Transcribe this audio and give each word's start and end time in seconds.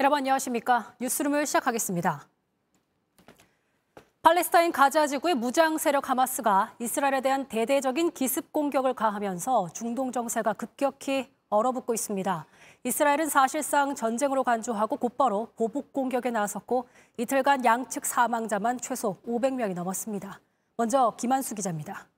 여러분 0.00 0.16
안녕하십니까? 0.16 0.94
뉴스룸을 0.98 1.44
시작하겠습니다. 1.44 2.26
팔레스타인 4.22 4.72
가자 4.72 5.06
지구의 5.06 5.34
무장 5.34 5.76
세력 5.76 6.08
하마스가 6.08 6.72
이스라엘에 6.78 7.20
대한 7.20 7.46
대대적인 7.46 8.12
기습 8.12 8.50
공격을 8.50 8.94
가하면서 8.94 9.68
중동 9.74 10.10
정세가 10.10 10.54
급격히 10.54 11.30
얼어붙고 11.50 11.92
있습니다. 11.92 12.46
이스라엘은 12.84 13.28
사실상 13.28 13.94
전쟁으로 13.94 14.42
간주하고 14.42 14.96
곧바로 14.96 15.52
보복 15.54 15.92
공격에 15.92 16.30
나섰고 16.30 16.88
이틀간 17.18 17.66
양측 17.66 18.06
사망자만 18.06 18.78
최소 18.78 19.20
500명이 19.28 19.74
넘었습니다. 19.74 20.40
먼저 20.78 21.14
김한수 21.18 21.54
기자입니다. 21.54 22.08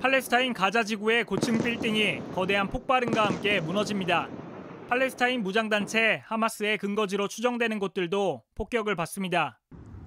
팔레스타인 0.00 0.54
가자 0.54 0.84
지구의 0.84 1.24
고층 1.24 1.58
빌딩이 1.58 2.22
거대한 2.36 2.68
폭발음과 2.68 3.26
함께 3.26 3.60
무너집니다. 3.60 4.45
팔레스타인 4.89 5.41
무장단체 5.41 6.21
하마스의 6.25 6.77
근거지로 6.77 7.27
추정되는 7.27 7.79
곳들도 7.79 8.43
폭격을 8.55 8.95
받습니다. 8.95 9.59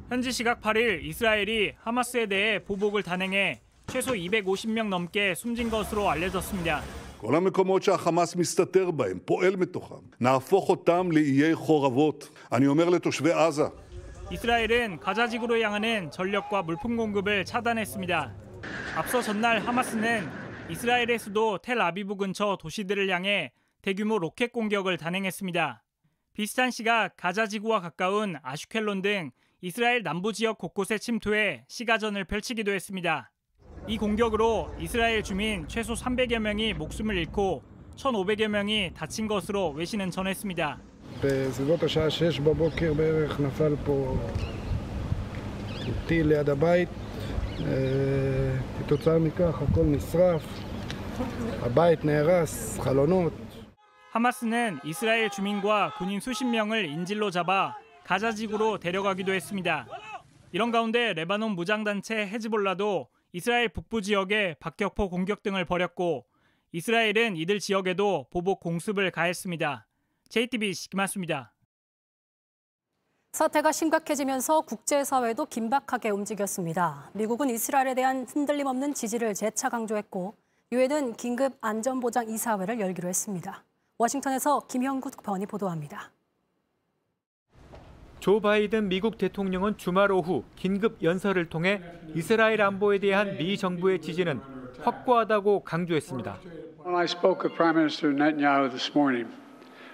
현지 0.08 0.30
시각 0.30 0.60
8일 0.60 1.02
이스라엘이 1.04 1.72
하마스에 1.78 2.26
대해 2.26 2.62
보복을 2.62 3.02
단행해 3.02 3.62
최소 3.86 4.12
250명 4.12 4.88
넘게 4.88 5.34
숨진 5.34 5.70
것으로 5.70 6.10
알려졌습니다. 6.10 6.82
כל 7.18 7.34
המקומות 7.34 7.82
שהחמאס 7.82 8.36
מסתתר 8.36 8.90
בהם, 8.90 9.18
פועל 9.24 9.56
מתוכם, 9.56 9.94
נהפוך 10.20 10.68
אותם 10.68 11.08
לאיי 11.12 11.54
חורבות. 11.54 12.28
אני 12.52 12.66
אומר 12.66 12.88
לתושבי 12.90 13.32
עזה, 13.32 13.64
이스라엘은 14.30 15.00
가자 15.00 15.28
지구로 15.28 15.60
향하는 15.60 16.10
전력과 16.10 16.62
물품 16.62 16.96
공급을 16.96 17.44
차단했습니다. 17.44 18.34
앞서 18.96 19.22
전날 19.22 19.58
하마스는 19.60 20.28
이스라엘의 20.70 21.18
수도 21.18 21.58
텔아비브 21.58 22.16
근처 22.16 22.56
도시들을 22.58 23.10
향해 23.10 23.52
대규모 23.82 24.18
로켓 24.18 24.52
공격을 24.52 24.96
단행했습니다. 24.96 25.82
비슷한 26.32 26.70
시각 26.70 27.16
가자 27.16 27.46
지구와 27.46 27.80
가까운 27.80 28.36
아슈켈론 28.42 29.02
등 29.02 29.30
이스라엘 29.60 30.02
남부 30.02 30.32
지역 30.32 30.58
곳곳에 30.58 30.98
침투해 30.98 31.64
시가전을 31.68 32.24
펼치기도 32.24 32.72
했습니다. 32.72 33.30
이 33.86 33.98
공격으로 33.98 34.74
이스라엘 34.78 35.22
주민 35.22 35.68
최소 35.68 35.94
300여 35.94 36.38
명이 36.38 36.74
목숨을 36.74 37.16
잃고 37.18 37.62
1,500여 37.96 38.48
명이 38.48 38.92
다친 38.94 39.28
것으로 39.28 39.70
외신은 39.70 40.10
전했습니다. 40.10 40.80
בסביבות 41.22 41.82
השעה 41.82 42.10
6 42.10 42.40
בבוקר 42.40 42.92
בערך 42.94 43.40
נפל 43.40 43.76
פה 43.84 44.16
טיל 46.06 46.26
ליד 46.26 46.48
הבית. 46.50 46.88
אה, 47.60 48.56
כתוצאה 48.78 49.18
מכך 49.18 49.62
הכל 49.62 49.84
נשרף, 49.84 50.42
הבית 51.62 52.04
נהרס, 52.04 52.80
חלונות. 52.80 53.32
하마스는 54.11 54.79
이스라엘 54.83 55.29
주민과 55.29 55.93
군인 55.97 56.19
수십 56.19 56.45
명을 56.45 56.85
인질로 56.85 57.29
잡아 57.29 57.77
가자 58.03 58.31
지구로 58.31 58.79
데려가기도 58.79 59.33
했습니다. 59.33 59.85
이런 60.51 60.71
가운데 60.71 61.13
레바논 61.13 61.51
무장단체 61.51 62.15
헤즈볼라도 62.15 63.07
이스라엘 63.33 63.69
북부 63.69 64.01
지역에 64.01 64.55
박격포 64.59 65.09
공격 65.09 65.43
등을 65.43 65.63
벌였고 65.63 66.25
이스라엘은 66.71 67.35
이들 67.35 67.59
지역에도 67.59 68.25
보복 68.31 68.61
공습을 68.61 69.11
가했습니다. 69.11 69.85
JTBC 70.29 70.89
김한수입니다. 70.89 71.53
사태가 73.33 73.71
심각해지면서 73.71 74.61
국제사회도 74.61 75.45
긴박하게 75.45 76.09
움직였습니다. 76.09 77.11
미국은 77.13 77.51
이스라엘에 77.51 77.93
대한 77.93 78.25
흔들림 78.27 78.65
없는 78.65 78.95
지지를 78.95 79.35
재차 79.35 79.69
강조했고 79.69 80.35
유엔은 80.71 81.13
긴급 81.13 81.57
안전보장 81.61 82.27
이사회를 82.29 82.79
열기로 82.79 83.07
했습니다. 83.07 83.63
워싱턴에서 83.99 84.61
김형국 84.69 85.21
변이 85.21 85.45
보도합니다. 85.45 86.09
조 88.21 88.39
바이든 88.39 88.87
미국 88.87 89.17
대통령은 89.17 89.77
주말 89.77 90.09
오후 90.13 90.45
긴급 90.55 91.03
연설을 91.03 91.49
통해 91.49 91.81
이스라엘 92.15 92.61
안보에 92.61 92.99
대한 92.99 93.37
미 93.37 93.57
정부의 93.57 93.99
지지는 93.99 94.39
확고하다고 94.83 95.63
강조했습니다. 95.65 96.39
When 96.85 96.95
I 96.95 97.03
spoke 97.03 97.43
with 97.43 97.55
Prime 97.55 97.75
Minister 97.75 98.15
Netanyahu 98.15 98.69
this 98.69 98.89
morning, 98.95 99.29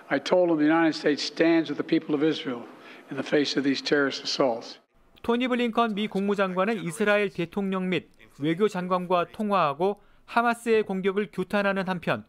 I 0.07 0.19
told 0.19 0.51
him 0.51 0.59
the 0.59 0.69
United 0.69 0.95
States 0.95 1.25
stands 1.25 1.71
with 1.71 1.81
the 1.81 1.87
people 1.87 2.13
of 2.13 2.23
Israel 2.23 2.61
in 3.09 3.17
the 3.17 3.25
face 3.25 3.57
of 3.57 3.63
these 3.63 3.81
terrorist 3.81 4.21
assaults. 4.21 4.79
토니 5.23 5.47
블링컨 5.47 5.95
미 5.95 6.07
국무장관은 6.07 6.83
이스라엘 6.83 7.31
대통령 7.31 7.89
및 7.89 8.11
외교 8.37 8.67
장관과 8.67 9.31
통화하고 9.31 9.99
하마스의 10.25 10.83
공격을 10.83 11.29
규탄하는 11.33 11.87
한편 11.87 12.23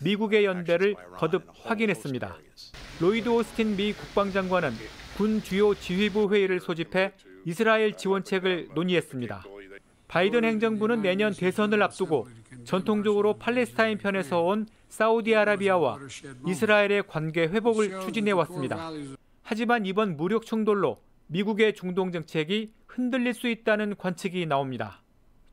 미국의 0.00 0.44
연대를 0.44 0.94
거듭 1.16 1.44
확인했습니다. 1.64 2.36
로이드 3.00 3.28
오스틴 3.28 3.76
미 3.76 3.92
국방장관은 3.92 4.72
군 5.16 5.42
주요 5.42 5.74
지휘부 5.74 6.32
회의를 6.32 6.60
소집해 6.60 7.12
이스라엘 7.44 7.96
지원책을 7.96 8.70
논의했습니다. 8.74 9.44
바이든 10.08 10.44
행정부는 10.44 11.02
내년 11.02 11.32
대선을 11.32 11.82
앞두고 11.82 12.28
전통적으로 12.64 13.38
팔레스타인 13.38 13.96
편에서 13.96 14.42
온 14.42 14.66
사우디아라비아와 14.88 15.98
이스라엘의 16.46 17.04
관계 17.06 17.42
회복을 17.42 18.00
추진해 18.00 18.32
왔습니다. 18.32 18.90
하지만 19.42 19.86
이번 19.86 20.16
무력 20.16 20.44
충돌로 20.44 21.00
미국의 21.28 21.74
중동 21.74 22.10
정책이 22.10 22.72
흔들릴 22.88 23.34
수 23.34 23.48
있다는 23.48 23.94
관측이 23.96 24.46
나옵니다. 24.46 25.00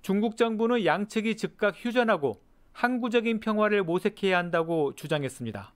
중국 0.02 0.38
정부는 0.38 0.86
양측이 0.86 1.38
즉각 1.38 1.76
휴전하고 1.78 2.42
항구적인 2.78 3.40
평화를 3.40 3.82
모색해야 3.84 4.38
한다고 4.38 4.94
주장했습니다. 4.94 5.74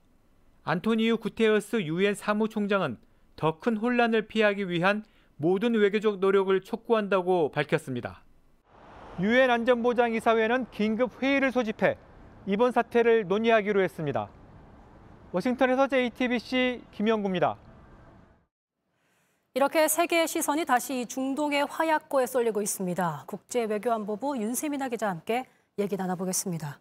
안토니우 0.64 1.18
구테어스 1.18 1.82
유엔 1.82 2.14
사무총장은 2.14 3.00
더 3.36 3.58
큰 3.60 3.76
혼란을 3.76 4.28
피하기 4.28 4.70
위한 4.70 5.04
모든 5.36 5.74
외교적 5.74 6.20
노력을 6.20 6.62
촉구한다고 6.62 7.50
밝혔습니다. 7.50 8.22
유엔 9.20 9.50
안전보장이사회는 9.50 10.68
긴급 10.70 11.24
회의를 11.24 11.52
소집해 11.52 11.98
이번 12.46 12.72
사태를 12.72 13.28
논의하기로 13.28 13.82
했습니다. 13.82 14.30
워싱턴에서 15.32 15.88
JTBC 15.88 16.84
김영구입니다. 16.92 17.58
이렇게 19.56 19.88
세계의 19.88 20.28
시선이 20.28 20.66
다시 20.66 21.08
중동의 21.08 21.66
화약고에 21.66 22.28
쏠리고 22.28 22.62
있습니다. 22.62 23.24
국제외교안보부 23.26 24.38
윤세민아 24.38 24.90
기자와 24.90 25.14
함께 25.14 25.48
얘기 25.80 25.98
나눠보겠습니다. 25.98 26.80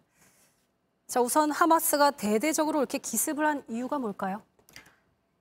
자, 1.11 1.19
우선 1.19 1.51
하마스가 1.51 2.11
대대적으로 2.11 2.79
이렇게 2.79 2.97
기습을 2.97 3.45
한 3.45 3.63
이유가 3.67 3.99
뭘까요? 3.99 4.43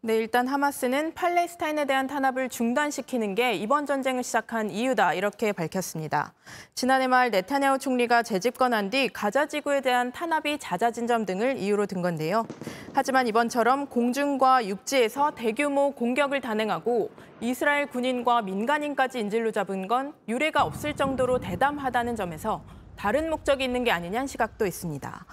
네, 0.01 0.17
일단 0.17 0.49
하마스는 0.49 1.15
팔레스타인에 1.15 1.85
대한 1.85 2.09
탄압을 2.09 2.49
중단시키는 2.49 3.37
게 3.37 3.55
이번 3.55 3.87
전쟁을 3.87 4.25
시작한 4.25 4.69
이유다 4.69 5.15
이렇게 5.15 5.53
밝혔습니다. 5.53 6.35
지난해 6.75 7.07
말 7.07 7.31
네타냐후 7.31 7.79
총리가 7.79 8.25
재집권한 8.25 8.91
뒤 8.91 9.11
가자 9.11 9.47
지구에 9.47 9.81
대한 9.81 10.11
탄압이 10.11 10.59
잦아진 10.59 11.07
점 11.07 11.25
등을 11.25 11.57
이유로 11.59 11.87
든 11.87 12.03
건데요. 12.03 12.49
하지만 12.93 13.29
이번처럼 13.29 13.87
공중과 13.87 14.67
육지에서 14.67 15.37
대규모 15.37 15.93
공격을 15.93 16.41
단행하고 16.41 17.13
이스라엘 17.41 17.87
군인과 17.87 18.43
민간인까지 18.43 19.21
인질로 19.21 19.53
잡은 19.53 19.87
건 19.87 20.15
유례가 20.27 20.65
없을 20.65 20.97
정도로 20.97 21.39
대담하다는 21.39 22.17
점에서 22.17 22.61
다른 22.97 23.31
목적이 23.31 23.65
있는 23.65 23.85
게 23.85 23.93
아니냐는 23.93 24.27
시각도 24.27 24.67
있습니다. 24.67 25.27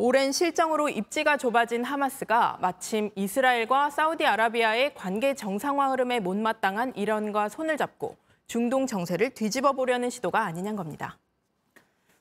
오랜 0.00 0.30
실정으로 0.30 0.88
입지가 0.88 1.38
좁아진 1.38 1.82
하마스가 1.82 2.58
마침 2.60 3.10
이스라엘과 3.16 3.90
사우디아라비아의 3.90 4.94
관계 4.94 5.34
정상화 5.34 5.90
흐름에 5.90 6.20
못마땅한 6.20 6.94
이란과 6.94 7.48
손을 7.48 7.76
잡고 7.76 8.16
중동 8.46 8.86
정세를 8.86 9.30
뒤집어 9.30 9.72
보려는 9.72 10.08
시도가 10.08 10.42
아니냐는 10.44 10.76
겁니다. 10.76 11.18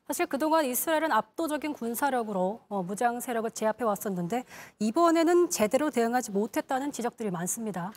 사실 0.08 0.26
그동안 0.26 0.66
이스라엘은 0.66 1.12
압도적인 1.12 1.74
군사력으로 1.74 2.62
어, 2.68 2.82
무장 2.82 3.20
세력을 3.20 3.52
제압해 3.52 3.84
왔었는데 3.84 4.44
이번에는 4.80 5.52
제대로 5.52 5.92
대응하지 5.92 6.32
못했다는 6.32 6.92
지적들이 6.92 7.30
많습니다. 7.30 7.92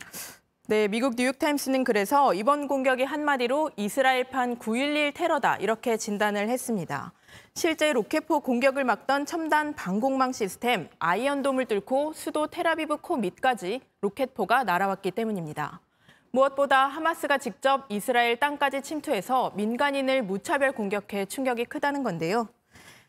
네, 0.71 0.87
미국 0.87 1.15
뉴욕타임스는 1.17 1.83
그래서 1.83 2.33
이번 2.33 2.69
공격이 2.69 3.03
한마디로 3.03 3.73
이스라엘판 3.75 4.61
9.11 4.61 5.15
테러다 5.15 5.57
이렇게 5.57 5.97
진단을 5.97 6.49
했습니다. 6.49 7.13
실제 7.57 7.93
로켓포 7.93 8.39
공격을 8.39 8.85
막던 8.85 9.27
첨단 9.27 9.75
방공망 9.75 10.31
시스템 10.31 10.89
아이언돔을 11.01 11.65
뚫고 11.65 12.13
수도 12.13 12.47
텔아비브 12.47 12.99
코 12.99 13.17
밑까지 13.17 13.81
로켓포가 14.01 14.63
날아왔기 14.63 15.11
때문입니다. 15.11 15.81
무엇보다 16.31 16.87
하마스가 16.87 17.39
직접 17.39 17.87
이스라엘 17.89 18.37
땅까지 18.37 18.83
침투해서 18.83 19.51
민간인을 19.57 20.23
무차별 20.23 20.71
공격해 20.71 21.25
충격이 21.25 21.65
크다는 21.65 22.05
건데요. 22.05 22.47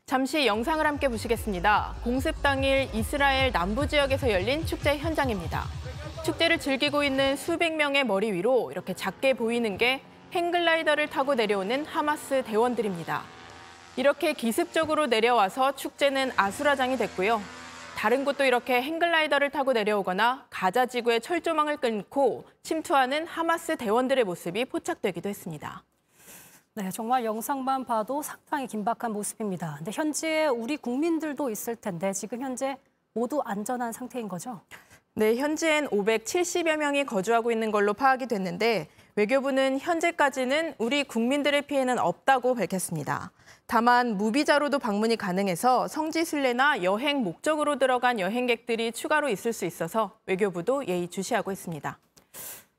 잠시 0.08 0.48
영상을 0.48 0.84
함께 0.84 1.08
보시겠습니다. 1.10 1.94
공습 2.04 2.42
당일 2.42 2.90
이스라엘 2.96 3.52
남부 3.52 3.88
지역에서 3.88 4.32
열린 4.32 4.66
축제 4.66 4.98
현장입니다. 4.98 5.81
축제를 6.24 6.60
즐기고 6.60 7.04
있는 7.04 7.36
수백 7.36 7.76
명의 7.76 8.04
머리 8.04 8.32
위로 8.32 8.72
이렇게 8.72 8.94
작게 8.94 9.34
보이는 9.34 9.78
게 9.78 10.02
행글라이더를 10.34 11.10
타고 11.10 11.34
내려오는 11.34 11.84
하마스 11.86 12.44
대원들입니다. 12.46 13.24
이렇게 13.96 14.34
기습적으로 14.34 15.08
내려와서 15.08 15.76
축제는 15.76 16.32
아수라장이 16.36 16.98
됐고요. 16.98 17.42
다른 17.98 18.24
곳도 18.24 18.46
이렇게 18.46 18.82
행글라이더를 18.84 19.50
타고 19.50 19.74
내려오거나 19.74 20.46
가자 20.52 20.86
지구의 20.86 21.22
철조망을 21.22 21.78
끊고 21.78 22.46
침투하는 22.62 23.26
하마스 23.26 23.76
대원들의 23.76 24.24
모습이 24.24 24.66
포착되기도 24.66 25.28
했습니다. 25.28 25.84
네, 26.76 26.90
정말 26.92 27.26
영상만 27.26 27.86
봐도 27.86 28.22
상당히 28.22 28.68
긴박한 28.68 29.12
모습입니다. 29.12 29.76
근데 29.78 29.92
현지에 29.92 30.48
우리 30.48 30.78
국민들도 30.78 31.50
있을 31.50 31.76
텐데 31.76 32.14
지금 32.14 32.42
현재 32.42 32.78
모두 33.14 33.42
안전한 33.44 33.92
상태인 33.92 34.28
거죠? 34.28 34.62
네, 35.14 35.36
현지엔 35.36 35.88
570여 35.90 36.78
명이 36.78 37.06
거주하고 37.06 37.52
있는 37.52 37.70
걸로 37.70 37.94
파악이 37.94 38.28
됐는데 38.28 38.88
외교부는 39.16 39.80
현재까지는 39.80 40.76
우리 40.78 41.04
국민들의 41.04 41.64
피해는 41.64 42.00
없다고 42.00 42.56
밝혔습니다. 42.56 43.32
다만 43.68 44.16
무비자로도 44.18 44.80
방문이 44.80 45.18
가능해서 45.18 45.90
성지 45.90 46.24
순례나 46.24 46.84
여행 46.84 47.24
목적으로 47.24 47.78
들어간 47.78 48.22
여행객들이 48.22 48.94
추가로 48.94 49.28
있을 49.28 49.52
수 49.52 49.66
있어서 49.66 50.18
외교부도 50.28 50.88
예의 50.88 51.10
주시하고 51.10 51.52
있습니다. 51.52 52.00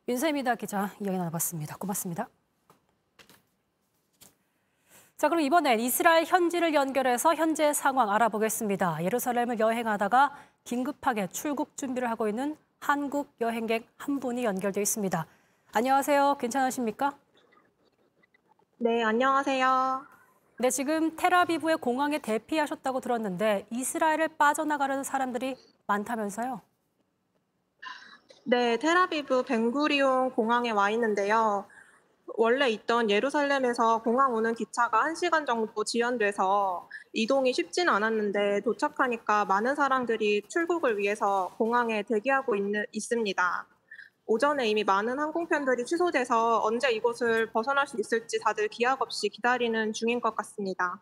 윤세미다 0.08 0.55
기자 0.55 0.90
이야기 1.00 1.19
나눠봤습니다. 1.19 1.76
고맙습니다. 1.76 2.29
자, 5.22 5.28
그럼 5.28 5.42
이번엔 5.42 5.78
이스라엘 5.78 6.24
현지를 6.24 6.74
연결해서 6.74 7.36
현재 7.36 7.72
상황 7.72 8.10
알아보겠습니다. 8.10 9.04
예루살렘을 9.04 9.60
여행하다가 9.60 10.34
긴급하게 10.64 11.28
출국 11.28 11.76
준비를 11.76 12.10
하고 12.10 12.26
있는 12.26 12.56
한국 12.80 13.32
여행객 13.40 13.86
한 13.98 14.19
분이 14.19 14.42
연결돼 14.42 14.82
있습니다. 14.82 15.24
안녕하세요. 15.74 16.38
괜찮으십니까? 16.40 17.16
네, 18.78 19.04
안녕하세요. 19.04 20.04
네, 20.58 20.70
지금 20.70 21.14
테라비브의 21.14 21.76
공항에 21.76 22.19
대피하셨다고 22.19 22.98
들었는데 22.98 23.69
이스라엘을 23.70 24.26
빠져나가려는 24.36 25.04
사람들이 25.04 25.56
많다면서요? 25.86 26.60
네, 28.42 28.76
테라비브 28.76 29.44
벤구리온 29.44 30.32
공항에 30.32 30.72
와 30.72 30.90
있는데요. 30.90 31.64
원래 32.34 32.70
있던 32.70 33.11
예루살렘에서 33.11 34.02
공항 34.02 34.34
오는 34.34 34.55
기차가 34.55 35.05
1시간 35.05 35.46
정도 35.46 35.84
지연돼서 35.84 36.88
이동이 37.12 37.52
쉽진 37.52 37.88
않았는데 37.88 38.61
도착하니까 38.62 39.44
많은 39.44 39.75
사람들이 39.75 40.43
출국을 40.49 40.99
위해서 40.99 41.55
공항에 41.58 42.02
대기하고 42.02 42.56
있는, 42.56 42.84
있습니다. 42.93 43.67
오전에 44.26 44.69
이미 44.69 44.84
많은 44.84 45.19
항공편들이 45.19 45.84
취소돼서 45.84 46.62
언제 46.62 46.90
이곳을 46.90 47.50
벗어날 47.50 47.87
수 47.87 47.99
있을지 48.00 48.38
다들 48.40 48.69
기약 48.69 49.02
없이 49.02 49.29
기다리는 49.29 49.93
중인 49.93 50.20
것 50.20 50.34
같습니다. 50.37 51.00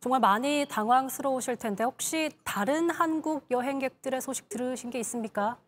정말 0.00 0.20
많이 0.20 0.64
당황스러우실 0.68 1.56
텐데 1.56 1.82
혹시 1.84 2.30
다른 2.44 2.88
한국 2.88 3.44
여행객들의 3.50 4.20
소식 4.20 4.48
들으신 4.48 4.90
게 4.90 5.00
있습니까? 5.00 5.58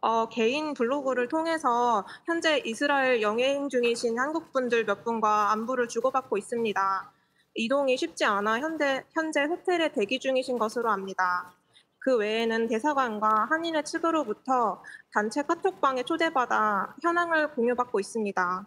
어, 0.00 0.28
개인 0.28 0.74
블로그를 0.74 1.28
통해서 1.28 2.06
현재 2.24 2.58
이스라엘 2.64 3.22
영해행 3.22 3.68
중이신 3.68 4.18
한국분들 4.18 4.84
몇 4.84 5.04
분과 5.04 5.50
안부를 5.52 5.88
주고받고 5.88 6.36
있습니다. 6.36 7.12
이동이 7.54 7.96
쉽지 7.96 8.24
않아 8.24 8.60
현재, 8.60 9.04
현재 9.14 9.44
호텔에 9.44 9.92
대기 9.92 10.18
중이신 10.18 10.58
것으로 10.58 10.90
압니다. 10.90 11.52
그 11.98 12.16
외에는 12.16 12.68
대사관과 12.68 13.46
한인의 13.50 13.84
측으로부터 13.84 14.82
단체 15.12 15.42
카톡방에 15.42 16.04
초대받아 16.04 16.94
현황을 17.02 17.52
공유받고 17.54 17.98
있습니다. 17.98 18.66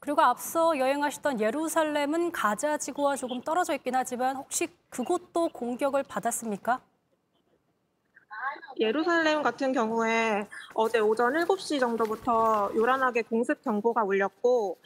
그리고 0.00 0.22
앞서 0.22 0.78
여행하셨던 0.78 1.40
예루살렘은 1.40 2.32
가자 2.32 2.78
지구와 2.78 3.16
조금 3.16 3.40
떨어져 3.42 3.74
있긴 3.74 3.94
하지만 3.94 4.36
혹시 4.36 4.68
그곳도 4.88 5.50
공격을 5.50 6.04
받았습니까? 6.04 6.80
예루살렘 8.78 9.42
같은 9.42 9.72
경우에 9.72 10.46
어제 10.74 10.98
오전 10.98 11.32
7시 11.32 11.80
정도부터 11.80 12.70
요란하게 12.74 13.22
공습 13.22 13.62
경보가 13.62 14.04
울렸고 14.04 14.78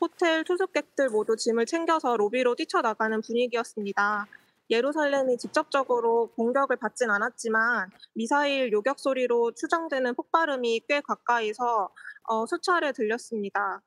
호텔 0.00 0.44
투숙객들 0.44 1.10
모두 1.10 1.36
짐을 1.36 1.66
챙겨서 1.66 2.16
로비로 2.16 2.54
뛰쳐나가는 2.54 3.20
분위기였습니다. 3.20 4.26
예루살렘이 4.70 5.36
직접적으로 5.36 6.28
공격을 6.36 6.76
받진 6.76 7.10
않았지만 7.10 7.90
미사일 8.14 8.72
요격 8.72 8.98
소리로 8.98 9.52
추정되는 9.52 10.14
폭발음이 10.14 10.80
꽤 10.88 11.00
가까이서 11.02 11.90
어, 12.24 12.46
수차례 12.46 12.92
들렸습니다. 12.92 13.82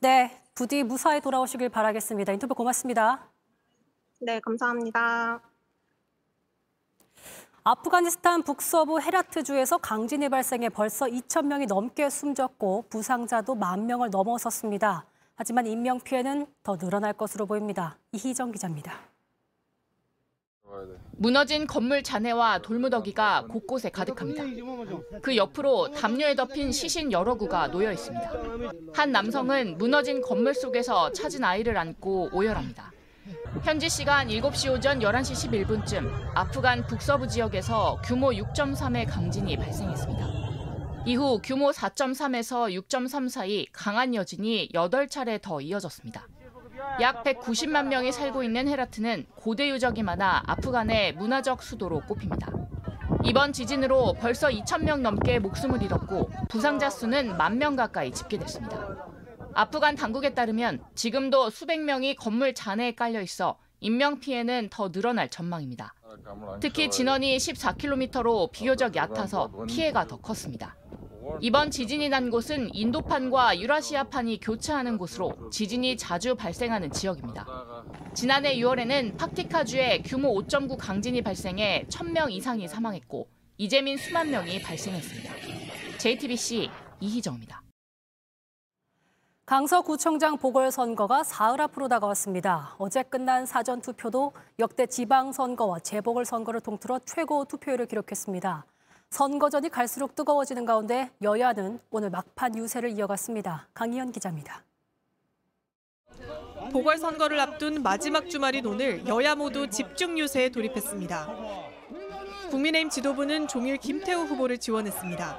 네, 0.00 0.42
부디 0.56 0.82
무사히 0.82 1.20
돌아오시길 1.20 1.68
바라겠습니다. 1.68 2.32
인터뷰 2.32 2.54
고맙습니다. 2.54 3.30
네, 4.20 4.40
감사합니다. 4.40 5.51
아프가니스탄 7.64 8.42
북서부 8.42 9.00
헤라트주에서 9.00 9.78
강진이 9.78 10.28
발생해 10.30 10.68
벌써 10.68 11.06
2천 11.06 11.46
명이 11.46 11.66
넘게 11.66 12.10
숨졌고 12.10 12.86
부상자도 12.90 13.54
만 13.54 13.86
명을 13.86 14.10
넘어섰습니다. 14.10 15.06
하지만 15.36 15.68
인명 15.68 16.00
피해는 16.00 16.46
더 16.64 16.76
늘어날 16.76 17.12
것으로 17.12 17.46
보입니다. 17.46 17.98
이희정 18.10 18.50
기자입니다. 18.50 18.98
무너진 21.12 21.68
건물 21.68 22.02
잔해와 22.02 22.58
돌무더기가 22.62 23.46
곳곳에 23.48 23.90
가득합니다. 23.90 24.42
그 25.20 25.36
옆으로 25.36 25.92
담요에 25.92 26.34
덮인 26.34 26.72
시신 26.72 27.12
여러 27.12 27.36
구가 27.36 27.68
놓여 27.68 27.92
있습니다. 27.92 28.32
한 28.92 29.12
남성은 29.12 29.78
무너진 29.78 30.20
건물 30.20 30.54
속에서 30.54 31.12
찾은 31.12 31.44
아이를 31.44 31.76
안고 31.76 32.30
오열합니다. 32.32 32.90
현지 33.60 33.88
시간 33.88 34.28
7시 34.28 34.72
오전 34.72 34.98
11시 35.00 35.66
11분쯤 35.66 36.10
아프간 36.34 36.86
북서부 36.86 37.28
지역에서 37.28 38.00
규모 38.02 38.30
6.3의 38.30 39.06
강진이 39.08 39.56
발생했습니다. 39.56 40.26
이후 41.04 41.38
규모 41.42 41.70
4.3에서 41.70 42.72
6.3 42.88 43.28
사이 43.28 43.66
강한 43.72 44.14
여진이 44.14 44.70
8차례 44.72 45.40
더 45.40 45.60
이어졌습니다. 45.60 46.26
약 47.00 47.22
190만 47.22 47.86
명이 47.86 48.10
살고 48.10 48.42
있는 48.42 48.68
헤라트는 48.68 49.26
고대 49.36 49.68
유적이 49.68 50.02
많아 50.02 50.42
아프간의 50.46 51.14
문화적 51.14 51.62
수도로 51.62 52.00
꼽힙니다. 52.08 52.50
이번 53.24 53.52
지진으로 53.52 54.14
벌써 54.14 54.48
2천 54.48 54.82
명 54.82 55.02
넘게 55.02 55.38
목숨을 55.38 55.82
잃었고 55.82 56.30
부상자 56.48 56.90
수는 56.90 57.36
만명 57.36 57.76
가까이 57.76 58.10
집계됐습니다. 58.10 59.11
아프간 59.54 59.94
당국에 59.94 60.34
따르면 60.34 60.82
지금도 60.94 61.50
수백 61.50 61.80
명이 61.80 62.16
건물 62.16 62.54
잔해에 62.54 62.94
깔려 62.94 63.20
있어 63.20 63.58
인명 63.80 64.20
피해는 64.20 64.68
더 64.70 64.90
늘어날 64.90 65.28
전망입니다. 65.28 65.94
특히 66.60 66.90
진원이 66.90 67.36
14km로 67.36 68.52
비교적 68.52 68.94
얕아서 68.94 69.50
피해가 69.66 70.06
더 70.06 70.20
컸습니다. 70.20 70.76
이번 71.40 71.70
지진이 71.70 72.08
난 72.08 72.30
곳은 72.30 72.74
인도판과 72.74 73.58
유라시아판이 73.60 74.40
교차하는 74.40 74.98
곳으로 74.98 75.50
지진이 75.50 75.96
자주 75.96 76.34
발생하는 76.36 76.90
지역입니다. 76.90 77.46
지난해 78.14 78.56
6월에는 78.56 79.16
팍티카주에 79.16 80.02
규모 80.02 80.34
5.9 80.42 80.76
강진이 80.78 81.22
발생해 81.22 81.86
1000명 81.88 82.30
이상이 82.30 82.68
사망했고 82.68 83.28
이재민 83.58 83.96
수만 83.96 84.30
명이 84.30 84.62
발생했습니다. 84.62 85.34
JTBC 85.98 86.70
이희정입니다. 87.00 87.62
강서구청장 89.44 90.36
보궐선거가 90.38 91.24
사흘 91.24 91.60
앞으로 91.60 91.88
다가왔습니다. 91.88 92.76
어제 92.78 93.02
끝난 93.02 93.44
사전투표도 93.44 94.32
역대 94.60 94.86
지방선거와 94.86 95.80
재보궐선거를 95.80 96.60
통틀어 96.60 97.00
최고 97.00 97.44
투표율을 97.44 97.86
기록했습니다. 97.86 98.64
선거전이 99.10 99.68
갈수록 99.68 100.14
뜨거워지는 100.14 100.64
가운데 100.64 101.10
여야는 101.22 101.80
오늘 101.90 102.10
막판 102.10 102.56
유세를 102.56 102.90
이어갔습니다. 102.90 103.66
강희연 103.74 104.12
기자입니다. 104.12 104.62
보궐선거를 106.72 107.40
앞둔 107.40 107.82
마지막 107.82 108.30
주말인 108.30 108.64
오늘 108.64 109.04
여야 109.08 109.34
모두 109.34 109.68
집중 109.68 110.18
유세에 110.18 110.50
돌입했습니다. 110.50 111.28
국민의힘 112.50 112.90
지도부는 112.90 113.48
종일 113.48 113.76
김태우 113.76 114.20
후보를 114.22 114.58
지원했습니다. 114.58 115.36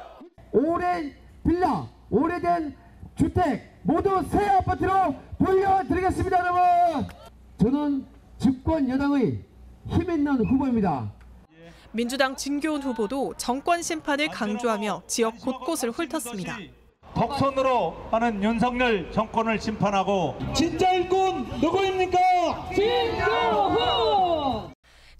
오랜 0.52 1.16
빌라, 1.48 1.88
오래된 2.12 2.83
주택 3.15 3.79
모두 3.84 4.24
새 4.29 4.39
아파트로 4.50 5.15
돌려드리겠습니다, 5.38 6.39
여러분. 6.39 7.08
저는 7.58 8.05
집권 8.39 8.89
여당의 8.89 9.39
힘 9.88 10.12
있는 10.12 10.46
후보입니다. 10.46 11.12
민주당 11.91 12.36
진교훈 12.36 12.82
후보도 12.82 13.36
정권 13.38 13.82
심판을 13.84 14.29
강조하며 14.29 15.03
지역 15.05 15.38
곳곳을 15.39 15.91
훑었습니다. 15.91 16.58
덕선으로 17.13 17.96
하는 18.10 18.41
윤석열 18.43 19.12
정권을 19.12 19.60
심판하고 19.62 20.36
진짜 20.55 20.91
일꾼 20.93 21.43
누구입니까? 21.62 22.17
진교훈! 22.74 24.33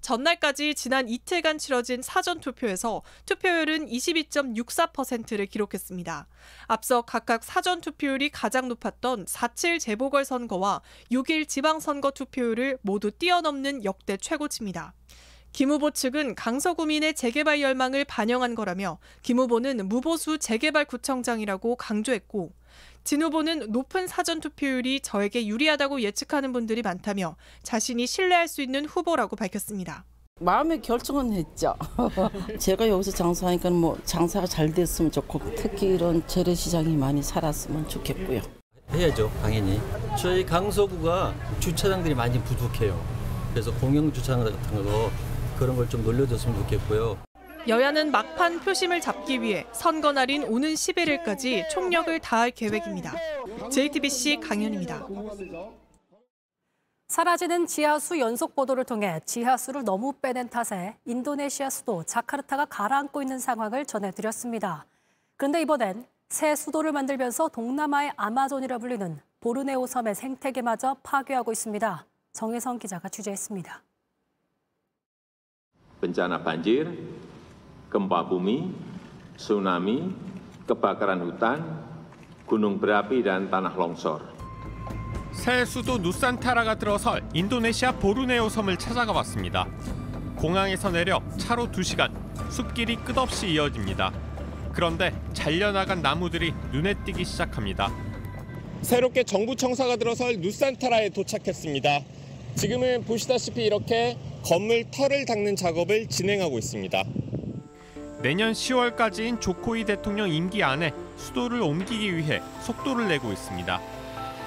전날까지 0.04 0.76
지난 0.76 1.08
이틀간 1.08 1.58
치러진 1.58 2.02
사전 2.02 2.42
투표에서 2.42 3.02
투표율은 3.26 3.88
22.64%를 3.88 5.46
기록했습니다. 5.46 6.28
앞서 6.68 7.02
각각 7.04 7.44
사전 7.44 7.80
투표율이 7.80 8.30
가장 8.30 8.68
높았던 8.68 9.26
4.7 9.26 9.80
재보궐선거와 9.80 10.82
6.1 11.10 11.48
지방선거 11.48 12.12
투표율을 12.12 12.80
모두 12.82 13.12
뛰어넘는 13.12 13.86
역대 13.86 14.18
최고치입니다. 14.18 14.94
김 15.54 15.70
후보 15.70 15.92
측은 15.92 16.36
강서구민의 16.36 17.14
재개발 17.14 17.62
열망을 17.62 18.04
반영한 18.04 18.56
거라며 18.56 18.98
김 19.22 19.38
후보는 19.38 19.88
무보수 19.88 20.38
재개발 20.38 20.84
구청장이라고 20.86 21.78
강조했고 21.78 22.52
진 23.04 23.22
후보는 23.22 23.72
높은 23.72 24.08
사전 24.08 24.40
투표율이 24.40 25.02
저에게 25.02 25.46
유리하다고 25.48 26.02
예측하는 26.02 26.54
분들이 26.54 26.82
많다며 26.82 27.36
자신이 27.62 28.08
신뢰할 28.08 28.48
수 28.48 28.62
있는 28.62 28.86
후보라고 28.86 29.36
밝혔습니다. 29.36 30.06
마음의 30.40 30.82
결정은 30.82 31.34
했죠. 31.34 31.76
제가 32.60 32.88
여기서 32.88 33.12
장사하니까 33.12 33.70
뭐 33.70 33.98
장사가 34.04 34.48
잘 34.48 34.74
됐으면 34.74 35.12
좋고 35.12 35.40
특히 35.56 35.88
이런 35.88 36.26
재래시장이 36.28 36.96
많이 36.96 37.22
살았으면 37.22 37.88
좋겠고요. 37.88 38.42
해야죠, 38.92 39.32
당연히. 39.42 39.80
저희 40.20 40.46
강서구가 40.46 41.34
주차장들이 41.60 42.16
많이 42.16 42.42
부족해요. 42.44 43.00
그래서 43.52 43.72
공영 43.74 44.12
주차장 44.12 44.44
같은 44.44 44.84
거 44.84 45.12
그런 45.58 45.76
걸 45.76 45.88
좀 45.88 46.02
늘려줬으면 46.04 46.58
좋겠고요. 46.62 47.18
여야는 47.68 48.12
막판 48.12 48.60
표심을 48.60 49.00
잡기 49.00 49.42
위해 49.42 49.66
선거 49.72 50.12
날인 50.12 50.44
오는 50.44 50.74
11일까지 50.74 51.70
총력을 51.70 52.20
다할 52.20 52.52
계획입니다. 52.52 53.14
JTBC 53.72 54.42
강현입니다. 54.42 55.08
사라지는 57.08 57.68
지하수 57.68 58.20
연속 58.20 58.56
보도를 58.56 58.84
통해 58.84 59.22
지하수를 59.26 59.86
너무 59.86 60.14
빼낸 60.14 60.50
탓에 60.50 60.98
인도네시아 61.06 61.70
수도 61.70 62.04
자카르타가 62.04 62.66
가라앉고 62.66 63.22
있는 63.22 63.40
상황을 63.40 63.86
전해드렸습니다. 63.86 64.86
그런데 65.38 65.62
이번엔 65.62 66.06
새 66.30 66.56
수도를 66.56 66.92
만들면서 66.92 67.48
동남아의 67.50 68.14
아마존이라 68.18 68.80
불리는 68.80 69.22
보르네오 69.40 69.86
섬의 69.88 70.16
생태계마저 70.16 70.98
파괴하고 71.04 71.52
있습니다. 71.52 72.06
정혜성 72.34 72.80
기자가 72.80 73.08
취재했습니다. 73.08 73.82
Gempa 77.94 78.26
bumi, 78.26 78.74
tsunami, 79.38 80.10
kebakaran 80.66 81.22
hutan, 81.22 81.60
gunung 82.50 82.82
berapi, 82.82 83.22
dan 83.22 83.54
tanah 83.54 83.78
longsor. 83.78 84.34
새 85.32 85.66
수도 85.66 85.98
누산타라가 85.98 86.76
들어설 86.76 87.22
인도네시아 87.34 87.94
보르네오 87.94 88.50
섬을 88.50 88.78
찾아가 88.78 89.14
봤습니다. 89.14 89.68
공항에서 90.38 90.90
내려 90.90 91.22
차로 91.38 91.68
2시간, 91.68 92.12
숲길이 92.50 92.98
끝없이 92.98 93.50
이어집니다. 93.50 94.12
그런데 94.74 95.14
잘려나간 95.34 96.02
나무들이 96.02 96.54
눈에 96.72 96.96
띄기 97.06 97.26
시작합니다. 97.26 97.92
새롭게 98.82 99.24
정부 99.24 99.56
청사가 99.56 99.96
들어설 99.96 100.38
누산타라에 100.40 101.10
도착했습니다. 101.10 102.00
지금은 102.56 103.04
보시다시피 103.06 103.66
이렇게 103.66 104.18
건물 104.44 104.86
털을 104.92 105.26
닦는 105.26 105.56
작업을 105.56 106.08
진행하고 106.08 106.58
있습니다. 106.60 107.04
내년 108.24 108.54
10월까지인 108.54 109.42
조코이 109.42 109.84
대통령 109.84 110.30
임기 110.30 110.64
안에 110.64 110.94
수도를 111.18 111.62
옮기기 111.62 112.16
위해 112.16 112.42
속도를 112.62 113.10
내고 113.10 113.34
있습니다. 113.34 113.82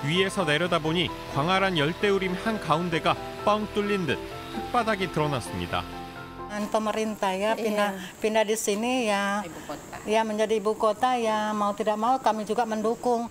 위에서 0.06 0.46
내려다보니 0.46 1.10
광활한 1.34 1.76
열대우림 1.76 2.32
한 2.42 2.58
가운데가 2.58 3.14
뻥 3.44 3.68
뚫린 3.74 4.06
듯 4.06 4.18
흙바닥이 4.54 5.12
드러났습니다. 5.12 5.84
pemerintah 6.72 7.36
ya 7.36 7.52
pindah 7.52 7.92
pindah 8.16 8.48
di 8.48 8.56
sini 8.56 9.12
ya 9.12 9.44
ya 10.08 10.24
menjadi 10.24 10.56
ibu 10.56 10.72
kota 10.72 11.20
ya 11.20 11.52
mau 11.52 11.76
tidak 11.76 12.00
mau 12.00 12.16
kami 12.16 12.48
juga 12.48 12.64
mendukung. 12.64 13.28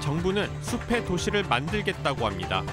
정부는 0.00 0.48
숲의 0.62 1.04
도시를 1.04 1.44
만들겠다고 1.44 2.24
합니다. 2.24 2.64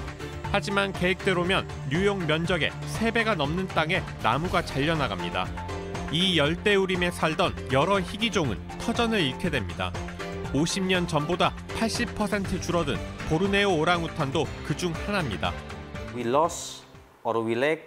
하지만 0.54 0.94
계획대로면 0.94 1.68
뉴욕 1.92 2.24
면적의 2.24 2.72
3배가 2.96 3.36
넘는 3.36 3.68
땅에 3.76 4.02
나무가 4.24 4.64
잘려나갑니다. 4.64 5.75
이 6.12 6.38
열대우림에 6.38 7.12
살던 7.12 7.72
여러 7.72 8.00
희귀종은 8.00 8.58
터전을 8.80 9.20
잃게 9.20 9.50
됩니다. 9.50 9.92
50년 10.54 11.08
전보다 11.08 11.54
80% 11.78 12.62
줄어든 12.62 12.96
보르네오 13.30 13.78
오랑우탄도 13.80 14.46
그중 14.66 14.94
하나입니다. 15.06 15.52
we 16.16 16.22
lost 16.22 16.84
or 17.24 17.44
we 17.44 17.54
lack 17.54 17.84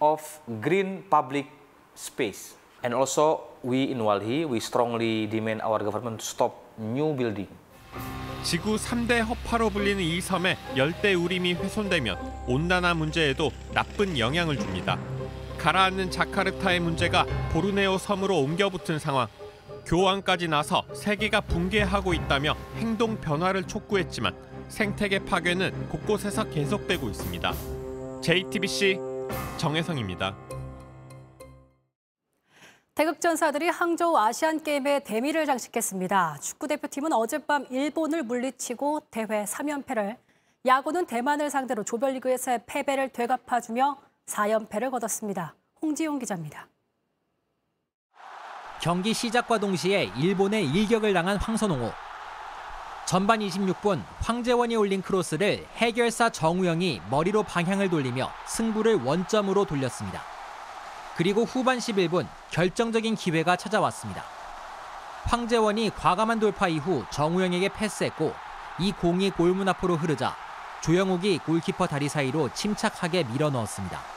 of 0.00 0.22
green 0.62 1.04
public 1.10 1.48
space. 1.96 2.56
And 2.82 2.94
also 2.94 3.40
we 3.62 3.90
in 3.90 3.98
Walhi, 3.98 4.48
we 4.48 4.58
strongly 4.58 5.28
demand 5.28 5.60
our 5.62 5.78
government 5.82 6.18
to 6.18 6.26
stop 6.26 6.54
new 6.78 7.14
building. 7.14 7.48
지구 8.42 8.76
3대 8.76 9.26
허파로 9.26 9.70
불리는 9.70 10.00
이 10.00 10.20
섬에 10.20 10.56
열대 10.76 11.14
우림이 11.14 11.54
훼손되면 11.54 12.44
온난화 12.46 12.94
문제에도 12.94 13.50
나쁜 13.74 14.18
영향을 14.18 14.56
줍니다. 14.56 14.96
가라앉는 15.58 16.10
자카르타의 16.10 16.80
문제가 16.80 17.26
보르네오 17.52 17.98
섬으로 17.98 18.38
옮겨붙은 18.38 18.98
상황. 18.98 19.26
교황까지 19.86 20.48
나서 20.48 20.82
세계가 20.94 21.42
붕괴하고 21.42 22.12
있다며 22.12 22.56
행동 22.76 23.16
변화를 23.20 23.66
촉구했지만 23.66 24.34
생태계 24.68 25.20
파괴는 25.20 25.88
곳곳에서 25.88 26.44
계속되고 26.50 27.08
있습니다. 27.08 27.52
JTBC 28.20 28.98
정혜성입니다. 29.58 30.36
태극전사들이 32.96 33.68
항저우 33.68 34.16
아시안게임의 34.16 35.04
대미를 35.04 35.44
장식했습니다. 35.44 36.38
축구대표팀은 36.40 37.12
어젯밤 37.12 37.66
일본을 37.70 38.22
물리치고 38.22 39.00
대회 39.10 39.44
3연패를, 39.44 40.16
야구는 40.64 41.06
대만을 41.06 41.50
상대로 41.50 41.84
조별리그에서의 41.84 42.60
패배를 42.66 43.10
되갚아주며 43.10 43.98
4연패를 44.26 44.90
거뒀습니다. 44.90 45.54
홍지용 45.80 46.18
기자입니다. 46.18 46.68
경기 48.80 49.14
시작과 49.14 49.58
동시에 49.58 50.12
일본의 50.16 50.66
일격을 50.66 51.14
당한 51.14 51.36
황선홍호. 51.38 51.92
전반 53.06 53.38
26분 53.38 54.02
황재원이 54.20 54.74
올린 54.74 55.00
크로스를 55.00 55.64
해결사 55.76 56.30
정우영이 56.30 57.02
머리로 57.08 57.44
방향을 57.44 57.88
돌리며 57.88 58.30
승부를 58.46 59.02
원점으로 59.04 59.64
돌렸습니다. 59.64 60.22
그리고 61.16 61.44
후반 61.44 61.78
11분 61.78 62.26
결정적인 62.50 63.14
기회가 63.14 63.56
찾아왔습니다. 63.56 64.24
황재원이 65.24 65.90
과감한 65.90 66.40
돌파 66.40 66.68
이후 66.68 67.04
정우영에게 67.10 67.70
패스했고 67.70 68.34
이 68.80 68.92
공이 68.92 69.30
골문 69.30 69.68
앞으로 69.68 69.96
흐르자 69.96 70.36
조영욱이 70.82 71.38
골키퍼 71.38 71.86
다리 71.86 72.08
사이로 72.08 72.50
침착하게 72.52 73.24
밀어 73.24 73.50
넣었습니다. 73.50 74.15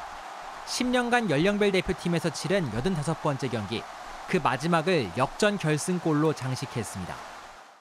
10년간 0.69 1.31
연령별 1.31 1.71
대표팀에서 1.71 2.29
치른 2.29 2.69
85번째 2.69 3.51
경기. 3.51 3.81
그 4.29 4.37
마지막을 4.37 5.09
역전 5.17 5.57
결승골로 5.57 6.33
장식했습니다. 6.33 7.15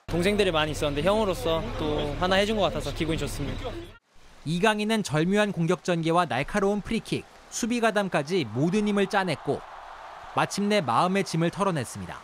동생들이 0.07 0.50
많이 0.50 0.73
있었는데 0.73 1.07
형으로서 1.07 1.62
또 1.78 2.16
하나 2.18 2.37
해준 2.37 2.57
것 2.57 2.62
같아서 2.62 2.92
기분이 2.95 3.18
좋습니다. 3.18 3.71
이강인은 4.47 5.02
절묘한 5.02 5.52
공격 5.52 5.85
전개와 5.85 6.25
날카로운 6.26 6.80
프리킥, 6.80 7.26
수비 7.50 7.80
가담까지 7.80 8.47
모든 8.54 8.88
힘을 8.88 9.07
짜냈고 9.09 9.61
마침내 10.35 10.80
마음의 10.80 11.25
짐을 11.25 11.50
털어냈습니다. 11.50 12.18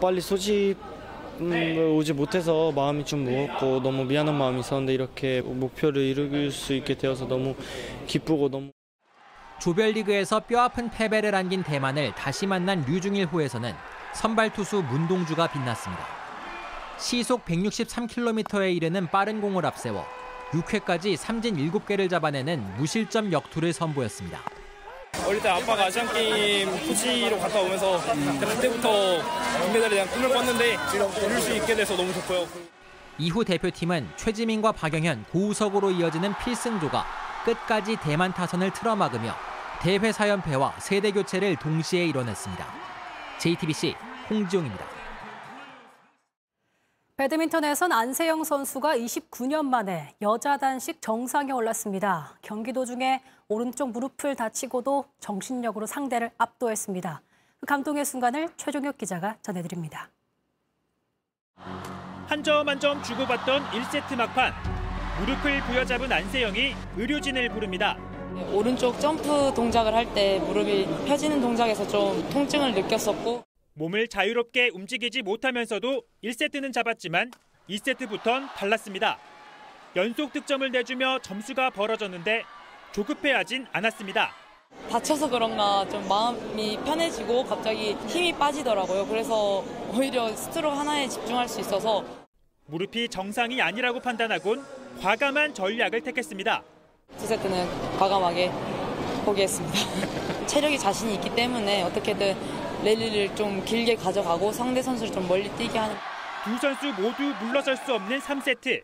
빨리 0.00 0.22
소집 0.22 0.76
오지 1.38 2.14
못해서 2.14 2.72
마음이 2.72 3.04
좀 3.04 3.24
무겁고 3.24 3.82
너무 3.82 4.04
미안한 4.04 4.34
마음이 4.34 4.60
있었는데 4.60 4.94
이렇게 4.94 5.42
목표를 5.42 6.00
이룰 6.00 6.50
수 6.50 6.72
있게 6.72 6.94
되어서 6.94 7.28
너무 7.28 7.54
기쁘고 8.06 8.48
너무 8.48 8.70
조별리그에서 9.58 10.40
뼈아픈 10.40 10.90
패배를 10.90 11.34
안긴 11.34 11.62
대만을 11.62 12.14
다시 12.14 12.46
만난 12.46 12.84
류중일호에서는 12.86 13.74
선발 14.14 14.52
투수 14.52 14.82
문동주가 14.82 15.46
빛났습니다. 15.48 16.04
시속 16.98 17.44
163km에 17.44 18.74
이르는 18.74 19.08
빠른 19.08 19.40
공을 19.40 19.66
앞세워 19.66 20.06
6회까지 20.50 21.16
삼진 21.16 21.56
7개를 21.56 22.08
잡아내는 22.08 22.76
무실점 22.76 23.32
역투를 23.32 23.72
선보였습니다. 23.72 24.40
어릴 25.26 25.42
때 25.42 25.48
아빠가 25.48 25.86
아시안 25.86 26.12
게임 26.12 26.70
코치로 26.70 27.38
갔다 27.38 27.60
오면서 27.60 28.00
그때부터 28.38 29.22
금메달에 29.62 29.88
대한 29.90 30.08
꿈을 30.08 30.28
꿨는데 30.28 30.76
이룰 30.94 31.40
수 31.40 31.52
있게 31.56 31.74
돼서 31.74 31.96
너무 31.96 32.12
좋고요. 32.12 32.46
이후 33.18 33.44
대표팀은 33.44 34.10
최지민과 34.16 34.72
박영현, 34.72 35.24
고우석으로 35.32 35.90
이어지는 35.92 36.34
필승조가 36.44 37.25
끝까지 37.46 37.96
대만 37.96 38.32
타선을 38.34 38.72
틀어막으며 38.72 39.32
대회 39.80 39.98
4연패와 39.98 40.72
세대 40.80 41.12
교체를 41.12 41.56
동시에 41.56 42.04
이뤄냈습니다. 42.06 42.66
JTBC 43.38 43.94
홍지용입니다. 44.28 44.84
배드민턴에선 47.16 47.92
안세영 47.92 48.44
선수가 48.44 48.96
29년 48.98 49.64
만에 49.66 50.14
여자 50.20 50.58
단식 50.58 51.00
정상에 51.00 51.50
올랐습니다. 51.52 52.36
경기 52.42 52.74
도중에 52.74 53.22
오른쪽 53.48 53.90
무릎을 53.92 54.34
다치고도 54.36 55.06
정신력으로 55.20 55.86
상대를 55.86 56.30
압도했습니다. 56.36 57.22
그 57.60 57.66
감동의 57.66 58.04
순간을 58.04 58.50
최종혁 58.58 58.98
기자가 58.98 59.36
전해드립니다. 59.40 60.10
한 62.28 62.42
점 62.42 62.68
한 62.68 62.78
점 62.80 63.02
주고받던 63.02 63.62
1세트 63.70 64.16
막판. 64.16 64.75
무릎을 65.18 65.62
부여잡은 65.62 66.12
안세영이 66.12 66.74
의료진을 66.96 67.48
부릅니다. 67.48 67.96
오른쪽 68.52 69.00
점프 69.00 69.52
동작을 69.54 69.94
할 69.94 70.06
때 70.14 70.38
무릎이 70.40 70.86
펴지는 71.06 71.40
동작에서 71.40 71.86
좀 71.88 72.28
통증을 72.30 72.74
느꼈었고 72.74 73.42
몸을 73.74 74.08
자유롭게 74.08 74.70
움직이지 74.74 75.22
못하면서도 75.22 76.02
1세트는 76.22 76.72
잡았지만 76.72 77.30
2세트부턴 77.68 78.52
달랐습니다. 78.54 79.18
연속 79.96 80.32
득점을 80.32 80.70
내주며 80.70 81.20
점수가 81.20 81.70
벌어졌는데 81.70 82.42
조급해하진 82.92 83.66
않았습니다. 83.72 84.32
다쳐서 84.90 85.30
그런가 85.30 85.88
좀 85.88 86.06
마음이 86.08 86.78
편해지고 86.84 87.44
갑자기 87.44 87.92
힘이 88.06 88.32
빠지더라고요. 88.34 89.06
그래서 89.06 89.64
오히려 89.94 90.28
스트로크 90.28 90.76
하나에 90.76 91.08
집중할 91.08 91.48
수 91.48 91.60
있어서 91.60 92.04
무릎이 92.66 93.08
정상이 93.08 93.62
아니라고 93.62 94.00
판단하곤 94.00 94.64
과감한 95.00 95.54
전략을 95.54 96.00
택했습니다. 96.00 96.62
두 97.18 97.26
세트는 97.26 97.96
과감하게 97.98 98.50
포기했습니다. 99.24 99.78
체력이 100.46 100.78
자신이 100.78 101.14
있기 101.14 101.34
때문에 101.34 101.82
어떻게든 101.82 102.34
랠리를 102.84 103.36
좀 103.36 103.64
길게 103.64 103.96
가져가고 103.96 104.52
상대 104.52 104.82
선수를 104.82 105.12
좀 105.12 105.26
멀리 105.28 105.48
뛰게 105.56 105.78
하는 105.78 105.96
두 106.44 106.56
선수 106.58 106.92
모두 107.00 107.22
물러설 107.44 107.76
수 107.76 107.94
없는 107.94 108.20
3세트. 108.20 108.82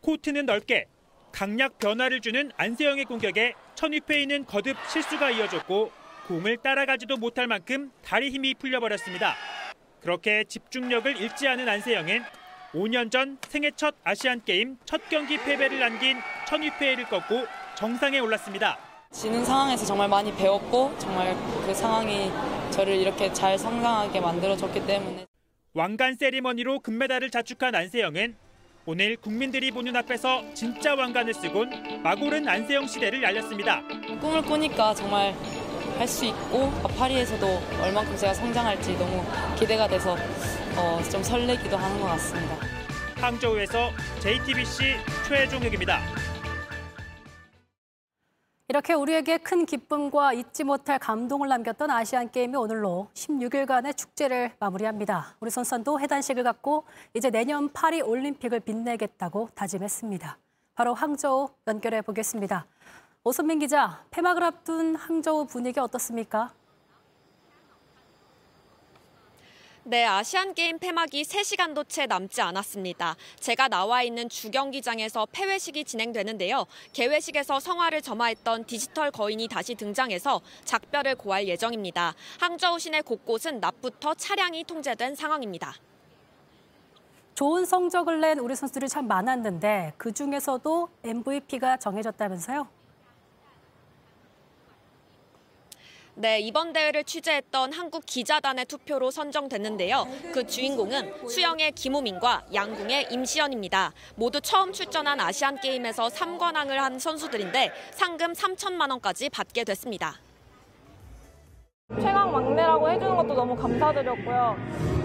코트는 0.00 0.46
넓게 0.46 0.86
강약 1.30 1.78
변화를 1.78 2.20
주는 2.20 2.50
안세영의 2.56 3.04
공격에 3.04 3.54
천위페이는 3.74 4.46
거듭 4.46 4.76
실수가 4.88 5.30
이어졌고 5.30 5.90
공을 6.28 6.58
따라가지도 6.58 7.16
못할 7.16 7.46
만큼 7.46 7.90
다리 8.04 8.30
힘이 8.30 8.54
풀려버렸습니다. 8.54 9.34
그렇게 10.00 10.44
집중력을 10.44 11.16
잃지 11.16 11.46
않은 11.48 11.68
안세영은 11.68 12.41
5년 12.74 13.10
전 13.10 13.36
생애 13.48 13.70
첫 13.76 13.94
아시안게임 14.02 14.78
첫 14.86 15.08
경기 15.10 15.36
패배를 15.36 15.78
남긴 15.78 16.16
천위페이를 16.48 17.04
꺾고 17.04 17.46
정상에 17.74 18.18
올랐습니다. 18.18 18.78
지는 19.10 19.44
상황에서 19.44 19.84
정말 19.84 20.08
많이 20.08 20.34
배웠고 20.34 20.94
정말 20.98 21.36
그 21.66 21.74
상황이 21.74 22.30
저를 22.70 22.94
이렇게 22.94 23.30
잘 23.34 23.58
성장하게 23.58 24.20
만들어줬기 24.20 24.86
때문에 24.86 25.26
왕관 25.74 26.14
세리머니로 26.14 26.80
금메달을 26.80 27.30
자축한 27.30 27.74
안세영은 27.74 28.36
오늘 28.86 29.16
국민들이 29.16 29.70
보는 29.70 29.94
앞에서 29.94 30.42
진짜 30.54 30.94
왕관을 30.94 31.34
쓰곤 31.34 32.02
막오른 32.02 32.48
안세영 32.48 32.86
시대를 32.86 33.24
알렸습니다. 33.26 33.82
꿈을 34.20 34.42
꾸니까 34.42 34.94
정말 34.94 35.34
할 36.02 36.08
수 36.08 36.24
있고 36.24 36.68
파리에서도 36.98 37.46
얼만큼 37.80 38.16
제가 38.16 38.34
성장할지 38.34 38.98
너무 38.98 39.22
기대가 39.56 39.86
돼서 39.86 40.16
어, 40.76 41.00
좀 41.08 41.22
설레기도 41.22 41.76
하는 41.76 42.00
것 42.00 42.06
같습니다. 42.06 42.56
항저우에서 43.18 43.90
JTBC 44.20 44.96
최종혁입니다. 45.28 46.00
이렇게 48.66 48.94
우리에게 48.94 49.38
큰 49.38 49.64
기쁨과 49.64 50.32
잊지 50.32 50.64
못할 50.64 50.98
감동을 50.98 51.48
남겼던 51.48 51.88
아시안 51.88 52.32
게임이 52.32 52.56
오늘로 52.56 53.06
16일간의 53.14 53.96
축제를 53.96 54.54
마무리합니다. 54.58 55.36
우리 55.38 55.52
선수도 55.52 56.00
해단식을 56.00 56.42
갖고 56.42 56.84
이제 57.14 57.30
내년 57.30 57.72
파리 57.72 58.00
올림픽을 58.00 58.58
빛내겠다고 58.58 59.50
다짐했습니다. 59.54 60.36
바로 60.74 60.94
항저우 60.94 61.50
연결해 61.68 62.02
보겠습니다. 62.02 62.66
오선민 63.24 63.60
기자, 63.60 64.04
폐막을 64.10 64.42
앞둔 64.42 64.96
항저우 64.96 65.46
분위기 65.46 65.78
어떻습니까? 65.78 66.52
네, 69.84 70.04
아시안 70.04 70.54
게임 70.54 70.80
폐막이 70.80 71.22
3시간도 71.22 71.88
채 71.88 72.06
남지 72.06 72.40
않았습니다. 72.40 73.14
제가 73.38 73.68
나와 73.68 74.02
있는 74.02 74.28
주경기장에서 74.28 75.28
폐회식이 75.30 75.84
진행되는데요. 75.84 76.66
개회식에서 76.92 77.60
성화를 77.60 78.02
점화했던 78.02 78.64
디지털 78.64 79.12
거인이 79.12 79.46
다시 79.46 79.76
등장해서 79.76 80.40
작별을 80.64 81.14
고할 81.14 81.46
예정입니다. 81.46 82.14
항저우 82.40 82.80
시내 82.80 83.02
곳곳은 83.02 83.60
낮부터 83.60 84.14
차량이 84.14 84.64
통제된 84.64 85.14
상황입니다. 85.14 85.74
좋은 87.34 87.66
성적을 87.66 88.20
낸 88.20 88.40
우리 88.40 88.56
선수들이 88.56 88.88
참 88.88 89.06
많았는데 89.06 89.92
그 89.96 90.12
중에서도 90.12 90.88
MVP가 91.04 91.76
정해졌다면서요? 91.76 92.81
네, 96.14 96.40
이번 96.40 96.74
대회를 96.74 97.04
취재했던 97.04 97.72
한국 97.72 98.04
기자단의 98.04 98.66
투표로 98.66 99.10
선정됐는데요. 99.10 100.06
그 100.32 100.46
주인공은 100.46 101.26
수영의 101.26 101.72
김우민과 101.72 102.48
양궁의 102.52 103.08
임시연입니다. 103.10 103.92
모두 104.16 104.40
처음 104.42 104.72
출전한 104.72 105.18
아시안 105.20 105.58
게임에서 105.58 106.08
3관왕을 106.08 106.72
한 106.72 106.98
선수들인데 106.98 107.72
상금 107.92 108.34
3천만 108.34 108.90
원까지 108.90 109.30
받게 109.30 109.64
됐습니다. 109.64 110.16
최강 111.98 112.30
막내라고 112.30 112.90
해주는 112.90 113.16
것도 113.16 113.34
너무 113.34 113.56
감사드렸고요. 113.56 114.56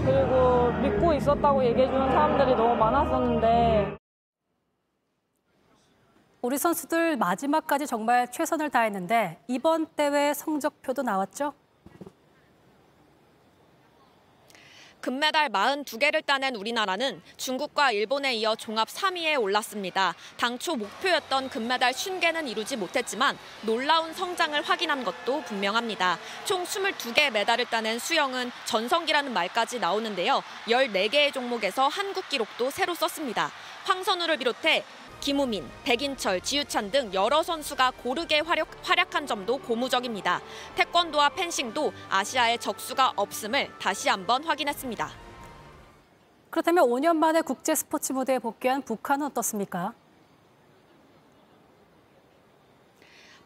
그리고 0.06 0.72
믿고 0.82 1.14
있었다고 1.14 1.64
얘기해주는 1.66 2.10
사람들이 2.10 2.56
너무 2.56 2.76
많았었는데 2.76 3.98
우리 6.40 6.58
선수들 6.58 7.18
마지막까지 7.18 7.88
정말 7.88 8.32
최선을 8.32 8.70
다했는데 8.70 9.40
이번 9.48 9.88
대회 9.96 10.36
성적표도 10.36 11.02
나왔죠? 11.02 11.54
금메달 15.02 15.50
42개를 15.50 16.26
따낸 16.26 16.56
우리나라는 16.56 17.22
중국과 17.38 17.92
일본에 17.92 18.36
이어 18.36 18.56
종합 18.56 18.88
3위에 18.88 19.42
올랐습니다. 19.42 20.14
당초 20.36 20.76
목표였던 20.76 21.50
금메달 21.50 21.94
50개는 21.94 22.48
이루지 22.48 22.76
못했지만 22.76 23.38
놀라운 23.62 24.14
성장을 24.14 24.62
확인한 24.62 25.04
것도 25.04 25.42
분명합니다. 25.44 26.20
총 26.46 26.64
22개 26.64 27.32
메달을 27.32 27.66
따낸 27.66 27.98
수영은 28.00 28.52
전성기라는 28.66 29.34
말까지 29.34 29.80
나오는데요. 29.80 30.44
14개의 30.68 31.34
종목에서 31.34 31.88
한국 31.88 32.28
기록도 32.28 32.70
새로 32.70 32.94
썼습니다. 32.94 33.50
황선우를 33.86 34.38
비롯해 34.38 34.84
김우민, 35.20 35.68
백인철, 35.84 36.42
지유찬 36.42 36.92
등 36.92 37.14
여러 37.14 37.44
선수가 37.44 37.92
고르게 37.92 38.40
활약, 38.40 38.68
활약한 38.84 39.28
점도 39.28 39.58
고무적입니다. 39.58 40.42
태권도와 40.76 41.30
펜싱도 41.30 41.92
아시아에 42.10 42.58
적수가 42.58 43.14
없음을 43.16 43.72
다시 43.80 44.10
한번 44.10 44.44
확인했습니다. 44.44 45.10
그렇다면 46.50 46.86
5년 46.86 47.18
만에 47.18 47.42
국제 47.42 47.76
스포츠 47.76 48.14
무대에 48.14 48.40
복귀한 48.40 48.82
북한은 48.82 49.28
어떻습니까? 49.28 49.94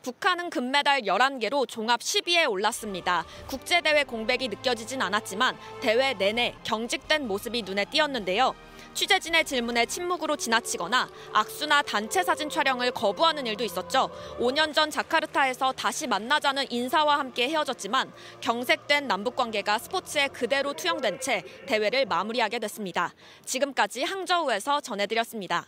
북한은 0.02 0.50
금메달 0.50 1.02
11개로 1.02 1.68
종합 1.68 2.00
10위에 2.00 2.50
올랐습니다. 2.50 3.24
국제대회 3.48 4.04
공백이 4.04 4.48
느껴지진 4.48 5.00
않았지만 5.00 5.56
대회 5.80 6.14
내내 6.14 6.56
경직된 6.64 7.28
모습이 7.28 7.62
눈에 7.62 7.86
띄었는데요. 7.86 8.56
취재진의 8.93 9.45
질문에 9.45 9.86
침묵으로 9.86 10.36
지나치거나 10.36 11.10
악수나 11.34 11.82
단체 11.82 12.23
사진 12.23 12.49
촬영을 12.49 12.91
거부하는 12.91 13.47
일도 13.47 13.63
있었죠. 13.63 14.10
5년 14.39 14.73
전 14.73 14.89
자카르타에서 14.89 15.71
다시 15.73 16.08
만나자는 16.08 16.65
인사와 16.69 17.19
함께 17.19 17.49
헤어졌지만 17.49 18.12
경색된 18.41 19.08
남북 19.08 19.36
관계가 19.36 19.77
스포츠에 19.80 20.27
그대로 20.27 20.73
투영된 20.73 21.19
채 21.19 21.43
대회를 21.67 22.06
마무리하게 22.06 22.60
됐습니다. 22.60 23.13
지금까지 23.45 24.04
항저우에서 24.04 24.82
전해드렸습니다. 24.82 25.65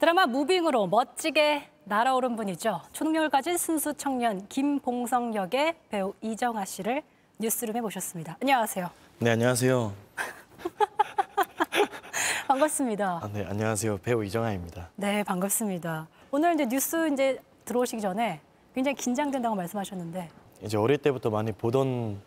드라마 0.00 0.24
무빙으로 0.24 0.86
멋지게 0.86 1.68
날아오른 1.84 2.34
분이죠. 2.34 2.80
초능력을 2.94 3.28
가진 3.28 3.58
순수 3.58 3.92
청년 3.92 4.48
김봉성 4.48 5.34
역의 5.34 5.74
배우 5.90 6.14
이정아 6.22 6.64
씨를 6.64 7.02
뉴스룸에 7.38 7.82
모셨습니다. 7.82 8.38
안녕하세요. 8.40 8.88
네, 9.18 9.30
안녕하세요. 9.32 9.92
반갑습니다. 12.48 13.20
아, 13.22 13.28
네, 13.30 13.44
안녕하세요. 13.44 13.98
배우 13.98 14.24
이정아입니다. 14.24 14.88
네, 14.96 15.22
반갑습니다. 15.22 16.08
오늘 16.30 16.54
이제 16.54 16.66
뉴스 16.66 17.12
이제 17.12 17.38
들어오시기 17.66 18.00
전에 18.00 18.40
굉장히 18.74 18.94
긴장된다고 18.94 19.54
말씀하셨는데 19.54 20.30
이제 20.62 20.78
어릴 20.78 20.96
때부터 20.96 21.28
많이 21.28 21.52
보던 21.52 22.18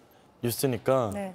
뉴스니까 0.43 1.09
네. 1.11 1.33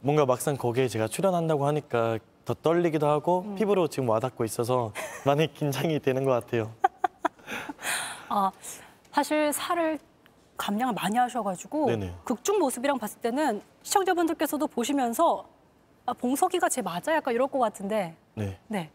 뭔가 0.00 0.26
막상 0.26 0.58
거기에 0.58 0.88
제가 0.88 1.08
출연한다고 1.08 1.66
하니까 1.66 2.18
더 2.44 2.54
떨리기도 2.54 3.06
하고 3.06 3.44
음. 3.46 3.54
피부로 3.54 3.88
지금 3.88 4.08
와닿고 4.08 4.44
있어서 4.44 4.92
많이 5.24 5.52
긴장이 5.54 6.00
되는 6.00 6.24
것 6.24 6.30
같아요. 6.32 6.70
아, 8.28 8.50
사실 9.10 9.52
살을 9.52 9.98
감량을 10.56 10.94
많이 10.94 11.16
하셔가지고 11.16 11.86
네네. 11.86 12.14
극중 12.24 12.58
모습이랑 12.58 12.98
봤을 12.98 13.20
때는 13.20 13.60
시청자분들께서도 13.82 14.66
보시면서 14.68 15.46
아, 16.06 16.12
봉석이가 16.12 16.68
제 16.68 16.82
맞아 16.82 17.14
약간 17.14 17.34
이럴 17.34 17.48
것 17.48 17.58
같은데 17.58 18.14
네. 18.34 18.58
네 18.68 18.90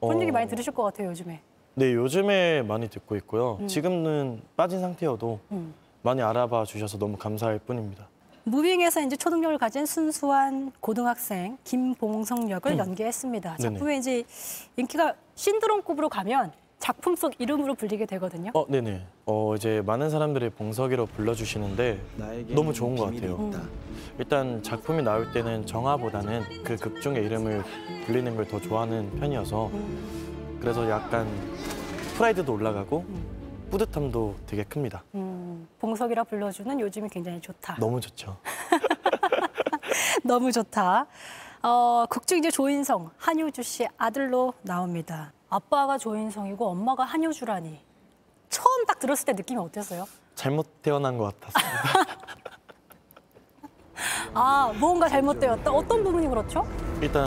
그런 0.00 0.16
어, 0.16 0.20
얘기 0.20 0.32
많이 0.32 0.48
들으실 0.48 0.72
것 0.72 0.82
같아요 0.82 1.08
요즘에. 1.08 1.40
네, 1.74 1.94
요즘에 1.94 2.62
많이 2.62 2.88
듣고 2.88 3.16
있고요. 3.16 3.58
음. 3.60 3.68
지금은 3.68 4.42
빠진 4.56 4.80
상태여도 4.80 5.40
음. 5.52 5.74
많이 6.02 6.20
알아봐 6.20 6.64
주셔서 6.64 6.98
너무 6.98 7.16
감사할 7.16 7.60
뿐입니다. 7.60 8.08
무빙에서 8.44 9.00
이제 9.02 9.16
초능력을 9.16 9.56
가진 9.58 9.86
순수한 9.86 10.72
고등학생 10.80 11.56
김봉성 11.64 12.50
역을 12.50 12.76
연기했습니다. 12.78 13.52
음. 13.52 13.56
네네. 13.58 13.74
작품에 13.74 13.96
이제 13.98 14.24
인기가 14.76 15.14
신드롬급으로 15.34 16.08
가면 16.08 16.52
작품 16.78 17.14
속 17.14 17.32
이름으로 17.38 17.74
불리게 17.76 18.06
되거든요. 18.06 18.50
어, 18.54 18.66
네네. 18.68 19.06
어, 19.26 19.54
이제 19.54 19.80
많은 19.86 20.10
사람들이 20.10 20.50
봉석이로 20.50 21.06
불러주시는데 21.06 22.00
너무 22.48 22.72
좋은 22.72 22.96
것 22.96 23.04
같아요. 23.14 23.52
일단 24.18 24.60
작품이 24.64 25.02
나올 25.02 25.32
때는 25.32 25.64
정화보다는 25.64 26.42
그 26.64 26.76
극중의 26.76 27.24
이름을 27.24 27.62
불리는 28.06 28.34
걸 28.34 28.46
더 28.46 28.60
좋아하는 28.60 29.08
편이어서 29.20 29.70
그래서 30.60 30.90
약간 30.90 31.26
프라이드도 32.16 32.52
올라가고 32.52 33.04
뿌듯함도 33.72 34.36
되게 34.46 34.64
큽니다. 34.64 35.02
음, 35.14 35.66
봉석이라 35.80 36.24
불러주는 36.24 36.78
요즘이 36.78 37.08
굉장히 37.08 37.40
좋다. 37.40 37.76
너무 37.80 38.02
좋죠. 38.02 38.36
너무 40.22 40.52
좋다. 40.52 41.06
어, 41.62 42.04
극중 42.10 42.38
이제 42.38 42.50
조인성, 42.50 43.10
한효주 43.16 43.62
씨 43.62 43.88
아들로 43.96 44.52
나옵니다. 44.60 45.32
아빠가 45.48 45.96
조인성이고 45.96 46.66
엄마가 46.68 47.04
한효주라니. 47.04 47.80
처음 48.50 48.84
딱 48.84 48.98
들었을 48.98 49.24
때 49.24 49.32
느낌이 49.32 49.58
어땠어요? 49.58 50.06
잘못 50.34 50.82
태어난 50.82 51.16
것 51.16 51.40
같았습니다. 51.40 52.12
아, 54.34 54.70
무언가 54.78 55.08
잘못되었다. 55.08 55.70
어떤 55.72 56.04
부분이 56.04 56.28
그렇죠? 56.28 56.66
일단 57.00 57.26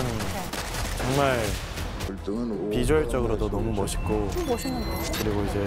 정말 0.99 1.39
비주얼적으로도 2.71 3.49
너무 3.49 3.71
멋있고 3.71 4.13
음, 4.13 4.45
멋있는데요? 4.47 4.95
그리고 5.19 5.43
이제 5.43 5.59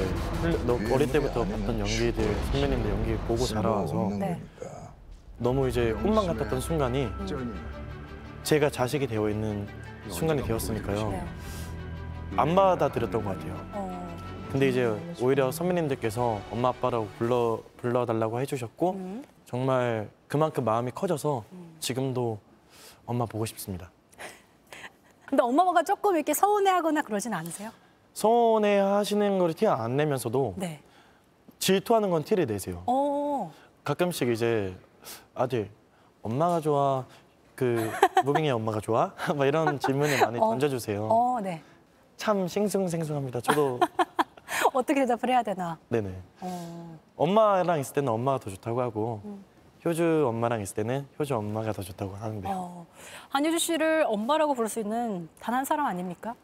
흘- 0.43 0.67
너 0.67 0.75
어릴 0.95 1.11
때부터 1.13 1.45
봤던 1.45 1.79
연기들 1.79 2.35
선배님들 2.53 2.91
연기 2.91 3.15
보고 3.27 3.45
자라와서 3.45 4.11
네. 4.19 4.41
너무 5.39 5.69
이제 5.69 5.93
꿈만 6.03 6.27
같았던 6.27 6.61
순간이 6.61 7.05
음. 7.05 7.55
제가 8.43 8.71
자식이 8.71 9.07
되어 9.07 9.29
있는 9.31 9.67
순간이 10.09 10.43
되었으니까요. 10.43 11.11
네. 11.11 11.23
안 12.37 12.55
받아들였던 12.55 13.25
것 13.25 13.31
같아요. 13.39 13.55
어, 13.73 14.17
근데 14.51 14.69
이제 14.69 14.93
오히려 15.21 15.51
선배님들께서 15.53 16.41
엄마 16.51 16.69
아빠라고 16.71 17.07
불러 17.19 17.61
불러달라고 17.77 18.41
해주셨고 18.41 18.91
음. 18.93 19.25
정말 19.47 20.11
그만큼 20.27 20.65
마음이 20.65 20.91
커져서 20.95 21.45
지금도 21.81 22.39
엄마 23.07 23.25
보고 23.27 23.47
싶습니다. 23.47 23.91
근데 25.29 25.43
엄마가 25.43 25.83
조금 25.83 26.17
이렇게 26.17 26.33
서운해하거나 26.33 27.03
그러진 27.03 27.35
않으세요? 27.35 27.71
서운해 28.15 28.79
하시는 28.79 29.39
걸 29.39 29.53
티 29.53 29.67
안 29.67 29.97
내면서도 29.97 30.55
네. 30.57 30.81
질투하는 31.59 32.11
건 32.11 32.25
티를 32.25 32.47
내세요. 32.47 32.83
어, 32.87 33.53
가끔씩 33.85 34.29
이제 34.31 34.75
아들 35.35 35.71
엄마가 36.23 36.61
좋아 36.61 37.05
그 37.55 37.91
무빙의 38.25 38.51
엄마가 38.53 38.81
좋아 38.81 39.13
막 39.37 39.47
이런 39.47 39.79
질문을 39.79 40.19
많이 40.21 40.39
어. 40.39 40.49
던져주세요. 40.49 41.09
어, 41.11 41.41
네. 41.43 41.63
참 42.17 42.49
싱숭생숭합니다. 42.49 43.41
저도 43.41 43.81
어떻게 44.73 45.01
대답을 45.01 45.29
해야 45.31 45.43
되나? 45.43 45.79
네네 45.89 46.11
어, 46.41 46.99
엄마랑 47.17 47.81
있을 47.81 47.95
때는 47.95 48.09
엄마가 48.13 48.39
더 48.39 48.51
좋다고 48.51 48.81
하고 48.81 49.21
음. 49.25 49.45
효주 49.85 50.27
엄마랑 50.29 50.61
있을 50.61 50.77
때는 50.77 51.07
효주 51.19 51.35
엄마가 51.37 51.73
더 51.73 51.83
좋다고 51.83 52.15
하는데 52.17 52.49
요 52.51 52.55
어. 52.55 52.87
한효주 53.31 53.59
씨를 53.59 54.05
엄마라고 54.09 54.55
부를 54.55 54.69
수 54.69 54.81
있는 54.81 55.29
단 55.41 55.55
한 55.55 55.65
사람 55.65 55.87
아닙니까? 55.87 56.35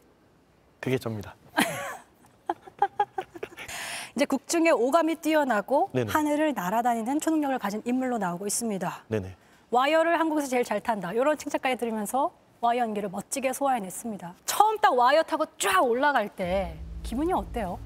그게 0.79 0.97
접니다. 0.97 1.35
이제 4.15 4.25
극중에 4.25 4.71
오감이 4.71 5.15
뛰어나고 5.15 5.89
네네. 5.93 6.11
하늘을 6.11 6.53
날아다니는 6.53 7.19
초능력을 7.19 7.57
가진 7.59 7.81
인물로 7.85 8.17
나오고 8.17 8.47
있습니다. 8.47 9.03
네네 9.09 9.35
와이어를 9.71 10.19
한국에서 10.19 10.47
제일 10.47 10.63
잘 10.63 10.79
탄다. 10.79 11.11
이런 11.11 11.37
칭찬까지 11.37 11.75
들으면서 11.77 12.31
와이어 12.61 12.83
연기를 12.83 13.09
멋지게 13.09 13.51
소화해냈습니다. 13.51 14.33
처음 14.45 14.77
딱 14.79 14.95
와이어 14.97 15.23
타고 15.23 15.45
쫙 15.57 15.81
올라갈 15.83 16.29
때 16.29 16.77
기분이 17.03 17.33
어때요? 17.33 17.77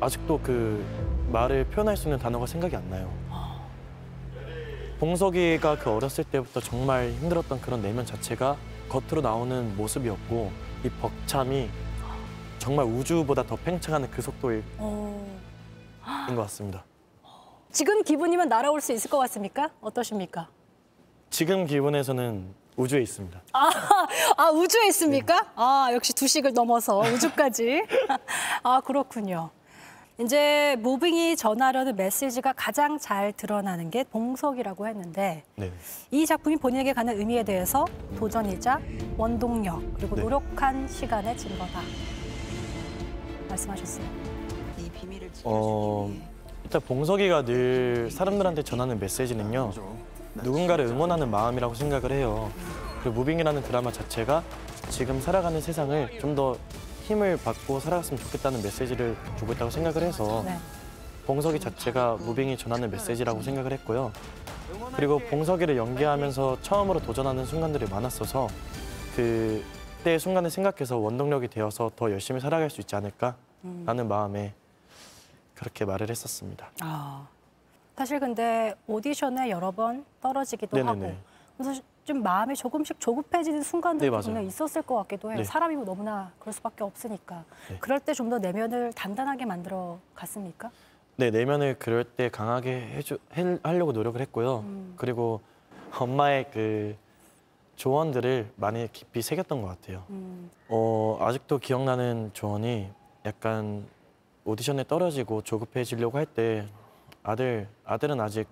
아직도 0.00 0.40
그 0.42 0.84
말을 1.30 1.64
표현할 1.66 1.96
수 1.96 2.08
있는 2.08 2.18
단어가 2.18 2.46
생각이 2.46 2.74
안 2.74 2.90
나요. 2.90 3.08
봉석이가 5.00 5.78
그 5.78 5.90
어렸을 5.90 6.24
때부터 6.24 6.60
정말 6.60 7.08
힘들었던 7.12 7.62
그런 7.62 7.80
내면 7.80 8.04
자체가 8.04 8.58
겉으로 8.90 9.22
나오는 9.22 9.74
모습이었고 9.74 10.52
이 10.84 10.90
벅참이 10.90 11.70
정말 12.58 12.84
우주보다 12.84 13.42
더 13.44 13.56
팽창하는 13.56 14.10
그 14.10 14.20
속도인 14.20 14.62
어, 14.76 15.26
것 16.28 16.36
같습니다. 16.36 16.84
지금 17.72 18.02
기분이면 18.04 18.50
날아올 18.50 18.82
수 18.82 18.92
있을 18.92 19.08
것 19.08 19.16
같습니까? 19.20 19.70
어떠십니까? 19.80 20.50
지금 21.30 21.64
기분에서는 21.64 22.54
우주에 22.76 23.00
있습니다. 23.00 23.40
아, 23.54 23.70
아 24.36 24.50
우주에 24.50 24.88
있습니까? 24.88 25.50
아 25.56 25.88
역시 25.94 26.12
두식을 26.12 26.52
넘어서 26.52 26.98
우주까지. 26.98 27.82
아 28.62 28.82
그렇군요. 28.82 29.50
이제 30.20 30.76
무빙이 30.80 31.34
전하려는 31.36 31.96
메시지가 31.96 32.52
가장 32.54 32.98
잘 32.98 33.32
드러나는 33.32 33.90
게 33.90 34.04
봉석이라고 34.04 34.86
했는데 34.86 35.44
네. 35.56 35.72
이 36.10 36.26
작품이 36.26 36.56
본인에게 36.56 36.92
가는 36.92 37.18
의미에 37.18 37.42
대해서 37.42 37.86
도전이자 38.18 38.80
원동력 39.16 39.82
그리고 39.96 40.16
네. 40.16 40.22
노력한 40.22 40.86
시간의 40.88 41.38
증거다 41.38 41.80
말씀하셨어요. 43.48 44.04
어, 45.44 46.10
일단 46.64 46.80
봉석이가 46.82 47.46
늘 47.46 48.10
사람들한테 48.10 48.62
전하는 48.62 49.00
메시지는요. 49.00 49.72
누군가를 50.34 50.84
응원하는 50.84 51.30
마음이라고 51.30 51.74
생각을 51.74 52.12
해요. 52.12 52.50
그리고 53.02 53.18
무빙이라는 53.18 53.62
드라마 53.62 53.90
자체가 53.90 54.42
지금 54.90 55.18
살아가는 55.20 55.60
세상을 55.62 56.20
좀 56.20 56.34
더 56.34 56.58
힘을 57.10 57.36
받고 57.38 57.80
살아갔으면 57.80 58.22
좋겠다는 58.22 58.62
메시지를 58.62 59.16
주고 59.36 59.52
있다고 59.52 59.70
생각을 59.70 60.02
해서 60.02 60.44
네. 60.46 60.56
봉석이 61.26 61.58
자체가 61.58 62.16
무빙이 62.16 62.56
전하는 62.56 62.88
메시지라고 62.90 63.42
생각을 63.42 63.72
했고요. 63.72 64.12
그리고 64.94 65.18
봉석이를 65.18 65.76
연기하면서 65.76 66.58
처음으로 66.62 67.00
도전하는 67.00 67.44
순간들이 67.44 67.86
많았어서 67.90 68.46
그때 69.16 70.18
순간을 70.18 70.50
생각해서 70.50 70.98
원동력이 70.98 71.48
되어서 71.48 71.90
더 71.96 72.12
열심히 72.12 72.40
살아갈 72.40 72.70
수 72.70 72.80
있지 72.80 72.94
않을까라는 72.94 74.06
마음에 74.08 74.54
그렇게 75.54 75.84
말을 75.84 76.10
했었습니다. 76.10 76.70
아 76.80 77.26
사실 77.96 78.20
근데 78.20 78.74
오디션에 78.86 79.50
여러 79.50 79.72
번 79.72 80.04
떨어지기도 80.22 80.76
네네네. 80.76 81.16
하고 81.58 81.80
좀 82.10 82.24
마음이 82.24 82.56
조금씩 82.56 82.98
조급해지는 82.98 83.62
순간들도 83.62 84.16
네. 84.16 84.22
분명 84.24 84.44
있었을 84.44 84.82
것 84.82 84.96
같기도 84.96 85.30
해요. 85.30 85.38
네. 85.38 85.44
사람이고 85.44 85.84
너무나 85.84 86.32
그럴 86.40 86.52
수밖에 86.52 86.82
없으니까. 86.82 87.44
네. 87.68 87.76
그럴 87.78 88.00
때 88.00 88.12
좀 88.14 88.28
더 88.28 88.38
내면을 88.38 88.92
단단하게 88.94 89.44
만들어 89.44 89.98
갔습니까? 90.16 90.70
네, 91.16 91.30
내면을 91.30 91.76
그럴 91.78 92.02
때 92.02 92.28
강하게 92.28 92.80
해주, 92.80 93.18
해, 93.36 93.58
하려고 93.62 93.92
노력을 93.92 94.20
했고요. 94.20 94.64
그리고 94.96 95.40
엄마의 95.98 96.50
그 96.52 96.96
조언들을 97.76 98.50
많이 98.56 98.90
깊이 98.92 99.22
새겼던 99.22 99.62
것 99.62 99.68
같아요. 99.68 100.02
음. 100.10 100.50
어, 100.68 101.16
아직도 101.20 101.58
기억나는 101.58 102.30
조언이 102.32 102.88
약간 103.24 103.86
오디션에 104.44 104.84
떨어지고 104.88 105.42
조급해지려고 105.42 106.18
할 106.18 106.26
때 106.26 106.66
아들, 107.22 107.68
아들은 107.84 108.20
아직 108.20 108.48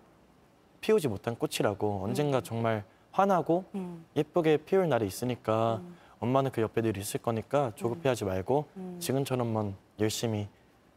피우지 0.81 1.09
못한 1.09 1.35
꽃이라고 1.35 2.03
언젠가 2.05 2.41
정말 2.41 2.85
화나고 3.13 3.65
음. 3.75 4.05
예쁘게 4.17 4.59
피울 4.59 4.89
날이 4.89 5.07
있으니까 5.07 5.81
엄마는 6.21 6.51
그 6.51 6.61
옆에 6.63 6.83
늘 6.83 6.97
있을 6.97 7.21
거니까 7.21 7.73
조급해하지 7.77 8.25
말고 8.25 8.67
음. 8.77 8.97
지금처럼만 9.01 9.75
열심히 10.01 10.49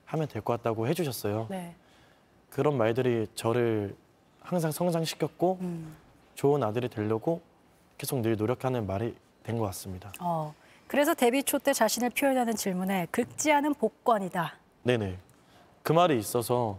하면 0.06 0.28
될 0.28 0.42
것 0.42 0.54
같다고 0.58 0.88
해주셨어요. 0.88 1.48
네. 1.50 1.76
그런 2.50 2.78
말들이 2.78 3.28
저를 3.36 3.96
항상 4.42 4.72
성장시켰고 4.72 5.58
음. 5.62 5.96
좋은 6.36 6.62
아들이 6.64 6.90
되려고 6.90 7.42
계속 7.98 8.20
늘 8.22 8.36
노력하는 8.36 8.86
말이 8.88 9.16
된 9.44 9.58
것 9.58 9.66
같습니다. 9.66 10.12
어. 10.20 10.54
그래서 10.88 11.14
데뷔 11.14 11.42
초 11.44 11.58
때 11.58 11.72
자신을 11.72 12.10
표현하는 12.10 12.56
질문에 12.56 13.08
긁지 13.12 13.52
않은 13.54 13.76
복권이다. 13.76 14.56
네네. 14.84 15.18
그 15.84 15.94
말이 15.94 16.18
있어서 16.20 16.78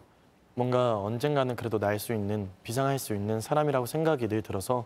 뭔가 0.55 0.99
언젠가는 0.99 1.57
그래도 1.57 1.79
날 1.79 1.99
수 1.99 2.13
있는 2.13 2.51
비상할 2.63 2.99
수 2.99 3.15
있는 3.15 3.41
사람이라고 3.41 3.87
생각이 3.87 4.29
늘 4.29 4.43
들어서 4.43 4.85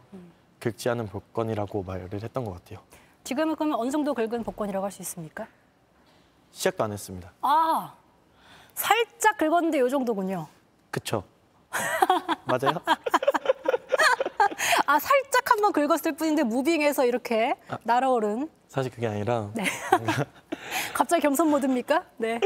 긁지 0.61 0.89
않은 0.91 1.09
복권이라고 1.09 1.83
말을 1.83 2.09
했던 2.23 2.45
것 2.45 2.53
같아요. 2.55 2.79
지금은 3.25 3.55
그러면 3.57 3.79
어느 3.79 3.91
정도 3.91 4.15
긁은 4.15 4.43
복권이라고 4.45 4.85
할 4.85 4.93
수 4.93 5.03
있습니까? 5.03 5.47
시작도 6.53 6.85
안 6.85 6.93
했습니다. 6.93 7.31
아 7.43 7.95
살짝 8.75 9.37
긁었는데 9.39 9.85
이 9.85 9.91
정도군요. 9.91 10.47
그쵸? 10.91 11.25
맞아요? 12.47 12.81
아 14.87 14.99
살짝 14.99 15.51
한번 15.51 15.73
긁었을 15.73 16.13
뿐인데 16.13 16.43
무빙해서 16.45 17.05
이렇게 17.05 17.57
날아오른. 17.83 18.49
사실 18.69 18.91
그게 18.91 19.07
아니라 19.07 19.51
네. 19.55 19.65
갑자기 20.95 21.23
겸손 21.23 21.51
모드입니까? 21.51 22.05
네. 22.17 22.41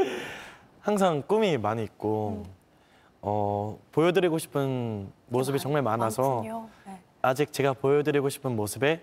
항상 0.81 1.23
꿈이 1.27 1.57
많이 1.59 1.85
있고 1.85 2.44
어, 3.23 3.79
보여드리고 3.92 4.38
싶은 4.38 5.12
모습이 5.29 5.59
정말 5.59 5.83
많아서. 5.83 6.42
네. 6.87 7.01
아직 7.22 7.52
제가 7.52 7.74
보여드리고 7.74 8.28
싶은 8.28 8.56
모습의 8.56 9.02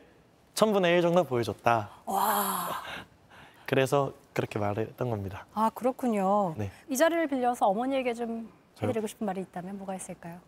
천분의 0.53 0.95
일 0.95 1.01
정도 1.01 1.23
보여줬다. 1.23 1.89
와. 2.05 2.69
그래서 3.67 4.13
그렇게 4.33 4.57
말했던 4.59 5.09
겁니다. 5.09 5.45
아 5.53 5.69
그렇군요. 5.73 6.55
네. 6.57 6.71
이 6.89 6.95
자리를 6.97 7.27
빌려서 7.27 7.67
어머니에게 7.67 8.13
좀 8.13 8.49
저요? 8.75 8.89
해드리고 8.89 9.07
싶은 9.07 9.25
말이 9.25 9.41
있다면 9.41 9.77
뭐가 9.77 9.95
있을까요? 9.95 10.39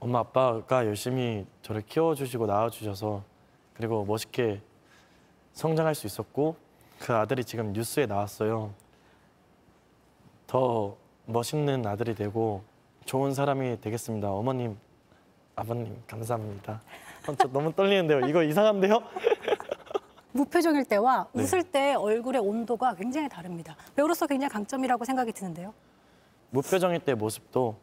엄마 0.00 0.20
아빠가 0.20 0.86
열심히 0.86 1.46
저를 1.62 1.82
키워주시고 1.82 2.46
낳아주셔서 2.46 3.22
그리고 3.74 4.04
멋있게 4.04 4.60
성장할 5.54 5.94
수 5.94 6.06
있었고 6.06 6.56
그 6.98 7.14
아들이 7.14 7.44
지금 7.44 7.72
뉴스에 7.72 8.06
나왔어요. 8.06 8.72
더 10.46 10.96
멋있는 11.26 11.86
아들이 11.86 12.14
되고 12.14 12.62
좋은 13.06 13.34
사람이 13.34 13.80
되겠습니다. 13.80 14.30
어머님, 14.30 14.76
아버님 15.56 15.96
감사합니다. 16.06 16.80
어, 17.28 17.34
저 17.36 17.48
너무 17.48 17.72
떨리는데요. 17.72 18.20
이거 18.28 18.42
이상한데요? 18.42 19.02
무표정일 20.32 20.84
때와 20.84 21.28
네. 21.32 21.42
웃을 21.42 21.62
때 21.62 21.94
얼굴의 21.94 22.40
온도가 22.42 22.94
굉장히 22.94 23.28
다릅니다. 23.28 23.76
배우로서 23.94 24.26
굉장히 24.26 24.50
강점이라고 24.52 25.04
생각이 25.04 25.32
드는데요. 25.32 25.72
무표정일 26.50 27.00
때 27.00 27.14
모습도 27.14 27.76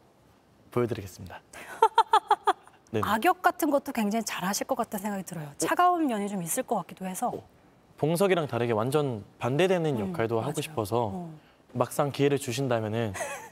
보여드리겠습니다. 0.70 1.40
네. 2.92 3.00
악역 3.02 3.40
같은 3.40 3.70
것도 3.70 3.92
굉장히 3.92 4.22
잘하실 4.24 4.66
것 4.66 4.74
같다는 4.74 5.02
생각이 5.02 5.24
들어요. 5.24 5.50
차가운 5.56 6.06
면이 6.06 6.28
좀 6.28 6.42
있을 6.42 6.62
것 6.62 6.76
같기도 6.76 7.06
해서. 7.06 7.32
봉석이랑 7.96 8.48
다르게 8.48 8.72
완전 8.72 9.24
반대되는 9.38 9.96
음, 9.98 10.08
역할도 10.10 10.36
하고 10.36 10.48
맞아요. 10.48 10.60
싶어서 10.60 11.10
어. 11.14 11.34
막상 11.72 12.12
기회를 12.12 12.38
주신다면 12.38 12.94
은 12.94 13.12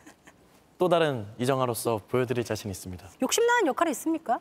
또 0.80 0.88
다른 0.88 1.26
이정아로서 1.38 2.00
보여드릴 2.08 2.42
자신 2.42 2.70
있습니다. 2.70 3.06
욕심나는 3.20 3.66
역할이 3.66 3.90
있습니까? 3.90 4.40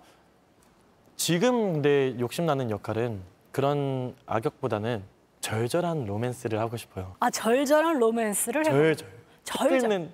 지금 1.18 1.74
근데 1.74 2.18
욕심나는 2.18 2.72
역할은 2.72 3.22
그런 3.52 4.16
악역보다는 4.26 5.04
절절한 5.42 6.06
로맨스를 6.06 6.58
하고 6.58 6.78
싶어요. 6.78 7.14
아 7.20 7.30
절절한 7.30 8.00
로맨스를 8.00 8.66
해보 8.66 8.72
절절. 8.74 9.08
절절. 9.44 9.70
그때는 9.70 10.14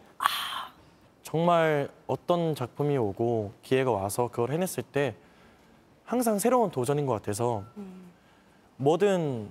정말 1.22 1.90
어떤 2.08 2.56
작품이 2.56 2.98
오고 2.98 3.54
기회가 3.62 3.92
와서 3.92 4.28
그걸 4.28 4.52
해냈을 4.52 4.82
때 4.82 5.14
항상 6.06 6.40
새로운 6.40 6.72
도전인 6.72 7.06
것 7.06 7.14
같아서 7.14 7.64
음. 7.78 8.12
뭐든 8.78 9.48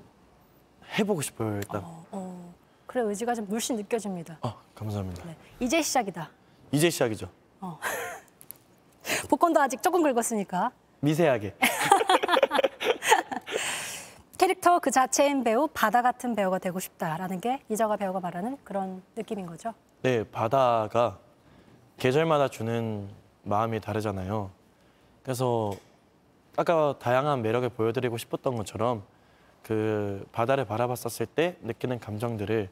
해보고 0.99 1.23
싶어요 1.23 1.55
일단. 1.55 1.83
어, 1.85 2.53
그래 2.89 3.03
의지가 3.03 3.37
좀 3.37 3.47
물씬 3.47 3.77
느껴집니다. 3.77 4.39
아 4.43 4.57
감사합니다. 4.75 5.25
네. 5.25 5.37
이제 5.61 5.81
시작이다. 5.81 6.31
이제 6.75 6.91
시작이죠. 6.91 7.29
복권도 9.31 9.61
아직 9.61 9.81
조금 9.81 10.03
긁었으니까. 10.03 10.73
미세하게. 11.01 11.55
캐릭터 14.37 14.81
그 14.81 14.91
자체인 14.91 15.45
배우, 15.45 15.69
바다 15.73 16.03
같은 16.03 16.35
배우가 16.35 16.59
되고 16.59 16.81
싶다라는 16.81 17.41
게 17.41 17.63
이정아 17.69 17.97
배우가 17.97 18.19
말하는 18.19 18.59
그런 18.65 19.05
느낌인 19.15 19.47
거죠. 19.47 19.73
네, 20.03 20.25
바다가 20.25 21.19
계절마다 21.99 22.49
주는 22.49 23.09
마음이 23.45 23.81
다르잖아요. 23.81 24.51
그래서 25.23 25.73
아까 26.57 26.97
다양한 26.99 27.43
매력을 27.43 27.69
보여드리고 27.69 28.19
싶었던 28.19 28.57
것처럼 28.57 29.05
그 29.63 30.27
바다를 30.33 30.65
바라봤었을 30.65 31.27
때 31.27 31.57
느끼는 31.63 32.01
감정들을 32.01 32.69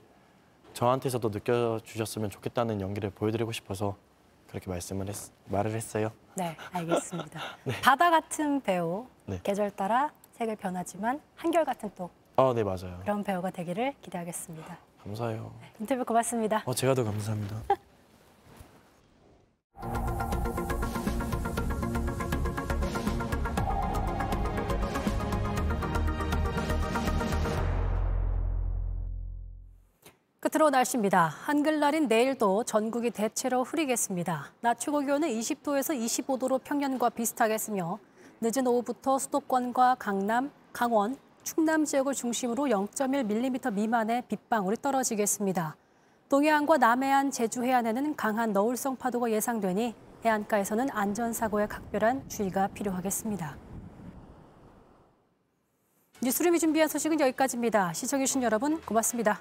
저한테서도 0.74 1.28
느껴주셨으면 1.30 2.30
좋겠다는 2.30 2.80
연기를 2.80 3.10
보여드리고 3.10 3.52
싶어서 3.52 3.96
그렇게 4.48 4.68
말씀을 4.70 5.08
했, 5.08 5.14
말을 5.46 5.72
했어요. 5.72 6.10
네, 6.34 6.56
알겠습니다. 6.72 7.40
바다 7.82 8.10
같은 8.10 8.60
배우, 8.60 9.06
네. 9.26 9.40
계절 9.42 9.70
따라 9.70 10.12
색을 10.32 10.56
변하지만 10.56 11.20
한결 11.36 11.64
같은 11.64 11.90
또 11.96 12.10
아, 12.36 12.52
네 12.54 12.62
맞아요. 12.64 12.98
그런 13.02 13.22
배우가 13.22 13.50
되기를 13.50 13.94
기대하겠습니다. 14.02 14.78
감사해요. 15.04 15.52
인터뷰 15.80 16.04
고맙습니다. 16.04 16.62
어, 16.64 16.74
제가 16.74 16.94
더 16.94 17.04
감사합니다. 17.04 17.62
끝으로 30.52 30.68
날씨입니다. 30.68 31.28
한글날인 31.44 32.08
내일도 32.08 32.62
전국이 32.64 33.10
대체로 33.10 33.64
흐리겠습니다. 33.64 34.52
낮 34.60 34.78
최고 34.78 35.00
기온은 35.00 35.28
20도에서 35.28 35.98
25도로 35.98 36.62
평년과 36.62 37.08
비슷하겠으며 37.08 37.98
늦은 38.42 38.66
오후부터 38.66 39.18
수도권과 39.18 39.96
강남, 39.98 40.50
강원, 40.74 41.16
충남 41.42 41.86
지역을 41.86 42.12
중심으로 42.12 42.64
0.1mm 42.64 43.72
미만의 43.72 44.24
빗방울이 44.28 44.76
떨어지겠습니다. 44.82 45.74
동해안과 46.28 46.76
남해안, 46.76 47.30
제주 47.30 47.64
해안에는 47.64 48.14
강한 48.16 48.52
너울성 48.52 48.96
파도가 48.96 49.30
예상되니 49.30 49.94
해안가에서는 50.22 50.90
안전사고에 50.90 51.66
각별한 51.66 52.28
주의가 52.28 52.68
필요하겠습니다. 52.68 53.56
뉴스룸이 56.22 56.58
준비한 56.58 56.88
소식은 56.88 57.20
여기까지입니다. 57.20 57.94
시청해주신 57.94 58.42
여러분 58.42 58.80
고맙습니다. 58.82 59.40